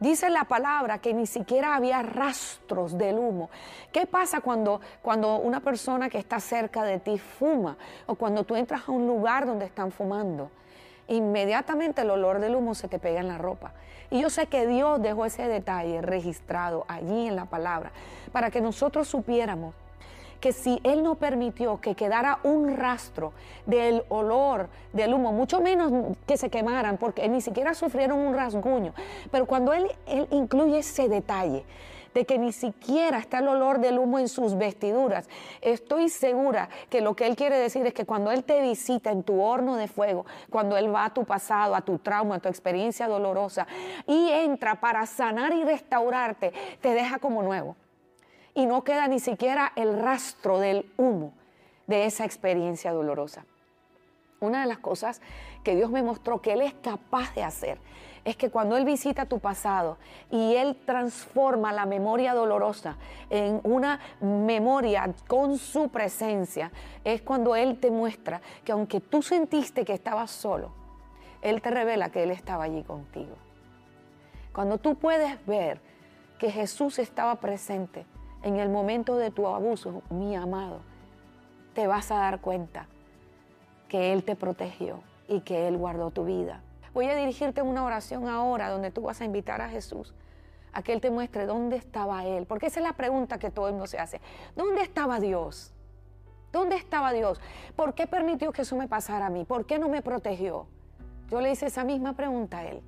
Dice 0.00 0.28
la 0.28 0.44
palabra 0.44 0.98
que 0.98 1.14
ni 1.14 1.26
siquiera 1.26 1.74
había 1.74 2.02
rastros 2.02 2.98
del 2.98 3.16
humo. 3.18 3.48
¿Qué 3.92 4.04
pasa 4.04 4.40
cuando, 4.40 4.80
cuando 5.00 5.36
una 5.36 5.60
persona 5.60 6.10
que 6.10 6.18
está 6.18 6.38
cerca 6.38 6.82
de 6.82 6.98
ti 6.98 7.18
fuma 7.18 7.78
o 8.04 8.14
cuando 8.16 8.44
tú 8.44 8.56
entras 8.56 8.88
a 8.88 8.92
un 8.92 9.06
lugar 9.06 9.46
donde 9.46 9.64
están 9.64 9.92
fumando? 9.92 10.50
Inmediatamente 11.08 12.02
el 12.02 12.10
olor 12.10 12.40
del 12.40 12.56
humo 12.56 12.74
se 12.74 12.88
te 12.88 12.98
pega 12.98 13.20
en 13.20 13.28
la 13.28 13.38
ropa. 13.38 13.72
Y 14.10 14.20
yo 14.20 14.28
sé 14.28 14.48
que 14.48 14.66
Dios 14.66 15.00
dejó 15.00 15.24
ese 15.24 15.46
detalle 15.48 16.02
registrado 16.02 16.84
allí 16.88 17.28
en 17.28 17.36
la 17.36 17.46
palabra 17.46 17.92
para 18.32 18.50
que 18.50 18.60
nosotros 18.60 19.08
supiéramos 19.08 19.74
que 20.46 20.52
si 20.52 20.78
Él 20.84 21.02
no 21.02 21.16
permitió 21.16 21.80
que 21.80 21.96
quedara 21.96 22.38
un 22.44 22.76
rastro 22.76 23.32
del 23.66 24.04
olor 24.10 24.68
del 24.92 25.12
humo, 25.12 25.32
mucho 25.32 25.60
menos 25.60 26.14
que 26.24 26.36
se 26.36 26.50
quemaran, 26.50 26.98
porque 26.98 27.28
ni 27.28 27.40
siquiera 27.40 27.74
sufrieron 27.74 28.20
un 28.20 28.32
rasguño, 28.32 28.94
pero 29.32 29.46
cuando 29.46 29.72
Él, 29.72 29.90
él 30.06 30.28
incluye 30.30 30.78
ese 30.78 31.08
detalle, 31.08 31.64
de 32.14 32.24
que 32.24 32.38
ni 32.38 32.52
siquiera 32.52 33.18
está 33.18 33.40
el 33.40 33.48
olor 33.48 33.80
del 33.80 33.98
humo 33.98 34.20
en 34.20 34.28
sus 34.28 34.56
vestiduras. 34.56 35.28
Estoy 35.62 36.08
segura 36.10 36.68
que 36.90 37.00
lo 37.00 37.16
que 37.16 37.26
Él 37.26 37.34
quiere 37.34 37.58
decir 37.58 37.84
es 37.84 37.92
que 37.92 38.06
cuando 38.06 38.30
Él 38.30 38.44
te 38.44 38.62
visita 38.62 39.10
en 39.10 39.24
tu 39.24 39.42
horno 39.42 39.74
de 39.74 39.88
fuego, 39.88 40.26
cuando 40.48 40.76
Él 40.76 40.94
va 40.94 41.06
a 41.06 41.12
tu 41.12 41.24
pasado, 41.24 41.74
a 41.74 41.80
tu 41.80 41.98
trauma, 41.98 42.36
a 42.36 42.38
tu 42.38 42.48
experiencia 42.48 43.08
dolorosa 43.08 43.66
y 44.06 44.30
entra 44.30 44.76
para 44.76 45.04
sanar 45.06 45.52
y 45.54 45.64
restaurarte, 45.64 46.52
te 46.80 46.90
deja 46.90 47.18
como 47.18 47.42
nuevo 47.42 47.74
y 48.56 48.64
no 48.64 48.82
queda 48.82 49.06
ni 49.06 49.20
siquiera 49.20 49.70
el 49.76 50.00
rastro 50.00 50.58
del 50.58 50.90
humo 50.96 51.34
de 51.86 52.06
esa 52.06 52.24
experiencia 52.24 52.90
dolorosa. 52.90 53.44
Una 54.40 54.62
de 54.62 54.66
las 54.66 54.78
cosas 54.78 55.20
que 55.62 55.76
Dios 55.76 55.90
me 55.90 56.02
mostró 56.02 56.40
que 56.40 56.54
Él 56.54 56.62
es 56.62 56.72
capaz 56.74 57.34
de 57.34 57.44
hacer 57.44 57.78
es 58.24 58.34
que 58.36 58.50
cuando 58.50 58.78
Él 58.78 58.86
visita 58.86 59.26
tu 59.26 59.40
pasado 59.40 59.98
y 60.30 60.54
Él 60.54 60.74
transforma 60.86 61.70
la 61.70 61.84
memoria 61.84 62.32
dolorosa 62.32 62.96
en 63.28 63.60
una 63.62 64.00
memoria 64.20 65.14
con 65.28 65.58
su 65.58 65.90
presencia, 65.90 66.72
es 67.04 67.20
cuando 67.20 67.56
Él 67.56 67.78
te 67.78 67.90
muestra 67.90 68.40
que 68.64 68.72
aunque 68.72 69.00
tú 69.00 69.20
sentiste 69.20 69.84
que 69.84 69.92
estabas 69.92 70.30
solo, 70.30 70.70
Él 71.42 71.60
te 71.60 71.70
revela 71.70 72.08
que 72.08 72.22
Él 72.22 72.30
estaba 72.30 72.64
allí 72.64 72.82
contigo. 72.84 73.36
Cuando 74.54 74.78
tú 74.78 74.94
puedes 74.94 75.44
ver 75.44 75.78
que 76.38 76.50
Jesús 76.50 76.98
estaba 76.98 77.36
presente 77.36 78.06
en 78.46 78.60
el 78.60 78.68
momento 78.68 79.16
de 79.16 79.32
tu 79.32 79.48
abuso, 79.48 80.02
mi 80.08 80.36
amado, 80.36 80.78
te 81.74 81.88
vas 81.88 82.12
a 82.12 82.18
dar 82.18 82.40
cuenta 82.40 82.86
que 83.88 84.12
Él 84.12 84.22
te 84.22 84.36
protegió 84.36 85.00
y 85.26 85.40
que 85.40 85.66
Él 85.66 85.76
guardó 85.76 86.12
tu 86.12 86.24
vida. 86.24 86.62
Voy 86.94 87.06
a 87.06 87.16
dirigirte 87.16 87.60
una 87.60 87.84
oración 87.84 88.28
ahora 88.28 88.70
donde 88.70 88.92
tú 88.92 89.02
vas 89.02 89.20
a 89.20 89.24
invitar 89.24 89.60
a 89.60 89.68
Jesús 89.68 90.14
a 90.72 90.82
que 90.82 90.92
Él 90.92 91.00
te 91.00 91.10
muestre 91.10 91.44
dónde 91.44 91.74
estaba 91.74 92.24
Él. 92.24 92.46
Porque 92.46 92.66
esa 92.66 92.78
es 92.78 92.86
la 92.86 92.92
pregunta 92.92 93.38
que 93.38 93.50
todo 93.50 93.66
el 93.66 93.72
mundo 93.72 93.88
se 93.88 93.98
hace. 93.98 94.20
¿Dónde 94.54 94.82
estaba 94.82 95.18
Dios? 95.18 95.72
¿Dónde 96.52 96.76
estaba 96.76 97.12
Dios? 97.12 97.40
¿Por 97.74 97.94
qué 97.94 98.06
permitió 98.06 98.52
que 98.52 98.62
eso 98.62 98.76
me 98.76 98.86
pasara 98.86 99.26
a 99.26 99.30
mí? 99.30 99.44
¿Por 99.44 99.66
qué 99.66 99.80
no 99.80 99.88
me 99.88 100.02
protegió? 100.02 100.68
Yo 101.30 101.40
le 101.40 101.50
hice 101.50 101.66
esa 101.66 101.82
misma 101.82 102.12
pregunta 102.12 102.58
a 102.58 102.66
Él. 102.66 102.80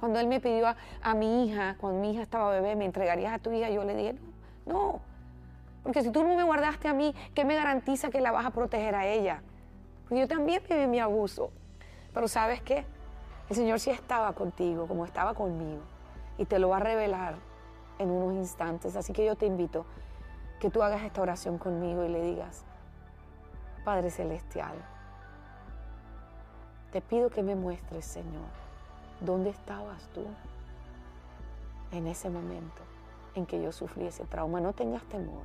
Cuando 0.00 0.18
Él 0.18 0.28
me 0.28 0.40
pidió 0.40 0.74
a, 1.02 1.14
mi 1.14 1.44
hija, 1.44 1.76
cuando 1.78 2.00
mi 2.00 2.12
hija 2.12 2.22
estaba 2.22 2.50
bebé, 2.50 2.74
¿me 2.74 2.86
entregarías 2.86 3.34
a 3.34 3.38
tu 3.38 3.52
hija? 3.52 3.68
Yo 3.68 3.84
le 3.84 3.94
dije, 3.94 4.14
no, 4.14 4.35
no. 4.66 5.00
Porque 5.82 6.02
si 6.02 6.10
tú 6.10 6.24
no 6.24 6.34
me 6.34 6.42
guardaste 6.42 6.88
a 6.88 6.92
mí, 6.92 7.14
¿qué 7.34 7.44
me 7.44 7.54
garantiza 7.54 8.10
que 8.10 8.20
la 8.20 8.32
vas 8.32 8.44
a 8.44 8.50
proteger 8.50 8.94
a 8.96 9.06
ella? 9.06 9.42
Porque 10.02 10.20
yo 10.20 10.28
también 10.28 10.60
viví 10.68 10.86
mi 10.88 10.98
abuso. 10.98 11.50
Pero 12.12 12.26
¿sabes 12.26 12.60
qué? 12.60 12.84
El 13.48 13.56
Señor 13.56 13.78
sí 13.78 13.90
estaba 13.90 14.32
contigo, 14.32 14.88
como 14.88 15.04
estaba 15.04 15.34
conmigo. 15.34 15.82
Y 16.38 16.44
te 16.44 16.58
lo 16.58 16.70
va 16.70 16.78
a 16.78 16.80
revelar 16.80 17.36
en 18.00 18.10
unos 18.10 18.34
instantes. 18.34 18.96
Así 18.96 19.12
que 19.12 19.24
yo 19.24 19.36
te 19.36 19.46
invito 19.46 19.86
que 20.58 20.70
tú 20.70 20.82
hagas 20.82 21.02
esta 21.02 21.22
oración 21.22 21.56
conmigo 21.56 22.04
y 22.04 22.08
le 22.08 22.20
digas, 22.22 22.64
Padre 23.84 24.10
Celestial, 24.10 24.74
te 26.90 27.00
pido 27.00 27.30
que 27.30 27.42
me 27.44 27.54
muestres, 27.54 28.04
Señor, 28.04 28.48
dónde 29.20 29.50
estabas 29.50 30.02
tú 30.12 30.24
en 31.92 32.08
ese 32.08 32.28
momento 32.28 32.85
en 33.36 33.46
que 33.46 33.62
yo 33.62 33.72
sufrí 33.72 34.06
ese 34.06 34.24
trauma. 34.24 34.60
No 34.60 34.72
tengas 34.72 35.04
temor. 35.04 35.44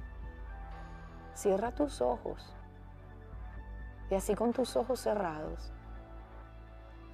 Cierra 1.34 1.72
tus 1.72 2.02
ojos 2.02 2.54
y 4.12 4.16
así 4.16 4.36
con 4.36 4.52
tus 4.52 4.76
ojos 4.76 5.00
cerrados, 5.00 5.72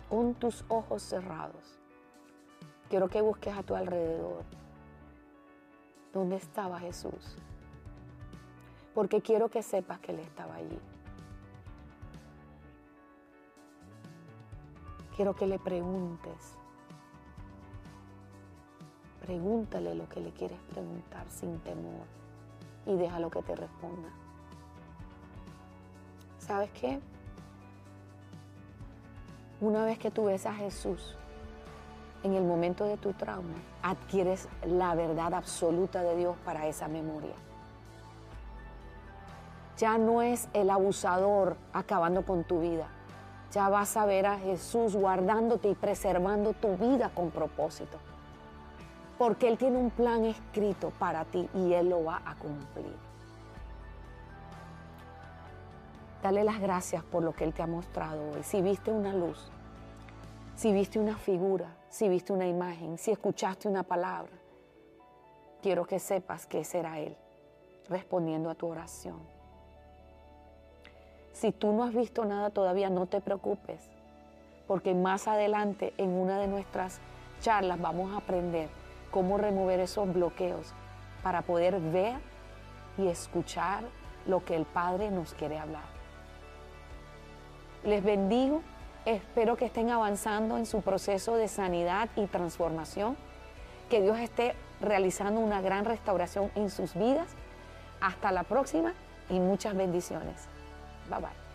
con 0.10 0.34
tus 0.34 0.66
ojos 0.68 1.04
cerrados, 1.04 1.78
quiero 2.90 3.08
que 3.08 3.22
busques 3.22 3.56
a 3.56 3.62
tu 3.62 3.76
alrededor. 3.76 4.44
¿Dónde 6.12 6.38
estaba 6.38 6.80
Jesús? 6.80 7.38
Porque 8.96 9.22
quiero 9.22 9.50
que 9.50 9.62
sepas 9.62 10.00
que 10.00 10.12
Él 10.12 10.20
estaba 10.20 10.56
allí. 10.56 10.80
Quiero 15.16 15.36
que 15.36 15.46
le 15.46 15.60
preguntes. 15.60 16.57
Pregúntale 19.28 19.94
lo 19.94 20.08
que 20.08 20.22
le 20.22 20.32
quieres 20.32 20.58
preguntar 20.72 21.26
sin 21.30 21.60
temor 21.60 22.06
y 22.86 22.96
déjalo 22.96 23.30
que 23.30 23.42
te 23.42 23.58
responda. 23.58 24.08
¿Sabes 26.40 26.70
qué? 26.72 27.02
Una 29.60 29.84
vez 29.84 30.00
que 30.00 30.12
tú 30.12 30.26
ves 30.26 30.46
a 30.46 30.54
Jesús 30.54 31.18
en 32.24 32.36
el 32.36 32.46
momento 32.46 32.86
de 32.86 32.96
tu 32.96 33.12
trauma, 33.12 33.56
adquieres 33.84 34.48
la 34.66 34.96
verdad 34.96 35.34
absoluta 35.34 36.04
de 36.04 36.16
Dios 36.16 36.38
para 36.46 36.66
esa 36.68 36.88
memoria. 36.88 37.36
Ya 39.78 39.98
no 39.98 40.22
es 40.22 40.48
el 40.54 40.70
abusador 40.70 41.58
acabando 41.74 42.26
con 42.26 42.46
tu 42.46 42.62
vida. 42.62 42.88
Ya 43.52 43.68
vas 43.68 43.98
a 43.98 44.06
ver 44.06 44.26
a 44.26 44.40
Jesús 44.40 44.96
guardándote 44.96 45.70
y 45.70 45.76
preservando 45.76 46.54
tu 46.54 46.78
vida 46.78 47.12
con 47.14 47.30
propósito. 47.30 47.98
Porque 49.18 49.48
Él 49.48 49.58
tiene 49.58 49.78
un 49.78 49.90
plan 49.90 50.26
escrito 50.26 50.92
para 51.00 51.26
ti 51.26 51.50
y 51.54 51.74
Él 51.74 51.90
lo 51.90 52.04
va 52.04 52.22
a 52.26 52.36
cumplir. 52.36 52.96
Dale 56.22 56.44
las 56.44 56.60
gracias 56.60 57.04
por 57.04 57.24
lo 57.24 57.34
que 57.34 57.44
Él 57.44 57.54
te 57.54 57.64
ha 57.64 57.68
mostrado 57.68 58.32
hoy. 58.32 58.44
Si 58.44 58.62
viste 58.62 58.92
una 58.92 59.14
luz, 59.14 59.52
si 60.56 60.72
viste 60.72 61.00
una 61.00 61.16
figura, 61.16 61.68
si 61.90 62.10
viste 62.10 62.34
una 62.34 62.48
imagen, 62.48 62.98
si 62.98 63.12
escuchaste 63.12 63.68
una 63.68 63.84
palabra, 63.84 64.34
quiero 65.62 65.86
que 65.86 66.00
sepas 66.00 66.46
que 66.46 66.60
ese 66.62 66.80
era 66.80 67.00
Él 67.00 67.16
respondiendo 67.90 68.50
a 68.50 68.56
tu 68.56 68.68
oración. 68.68 69.20
Si 71.34 71.52
tú 71.52 71.72
no 71.72 71.84
has 71.84 71.94
visto 71.94 72.26
nada 72.26 72.50
todavía, 72.50 72.90
no 72.90 73.06
te 73.06 73.22
preocupes, 73.22 73.80
porque 74.68 74.96
más 74.96 75.28
adelante 75.28 75.94
en 75.98 76.10
una 76.10 76.40
de 76.40 76.48
nuestras 76.48 77.00
charlas 77.42 77.80
vamos 77.80 78.12
a 78.14 78.18
aprender 78.18 78.70
cómo 79.12 79.38
remover 79.38 79.80
esos 79.80 80.12
bloqueos 80.14 80.74
para 81.24 81.42
poder 81.42 81.80
ver 81.80 82.16
y 82.98 83.08
escuchar 83.08 83.84
lo 84.26 84.44
que 84.44 84.56
el 84.56 84.66
Padre 84.66 85.12
nos 85.12 85.34
quiere 85.34 85.58
hablar. 85.58 85.84
Les 87.84 88.04
bendigo. 88.04 88.62
Espero 89.06 89.56
que 89.56 89.66
estén 89.66 89.90
avanzando 89.90 90.58
en 90.58 90.66
su 90.66 90.82
proceso 90.82 91.36
de 91.36 91.48
sanidad 91.48 92.10
y 92.16 92.26
transformación. 92.26 93.16
Que 93.90 94.02
Dios 94.02 94.20
esté 94.20 94.56
realizando 94.82 95.40
una 95.40 95.62
gran 95.62 95.86
restauración 95.86 96.52
en 96.56 96.70
sus 96.70 96.94
vidas. 96.94 97.30
Hasta 98.02 98.32
la 98.32 98.44
próxima 98.44 98.94
y 99.30 99.40
muchas 99.40 99.76
bendiciones. 99.76 100.48
Bye 101.10 101.20
bye. 101.20 101.47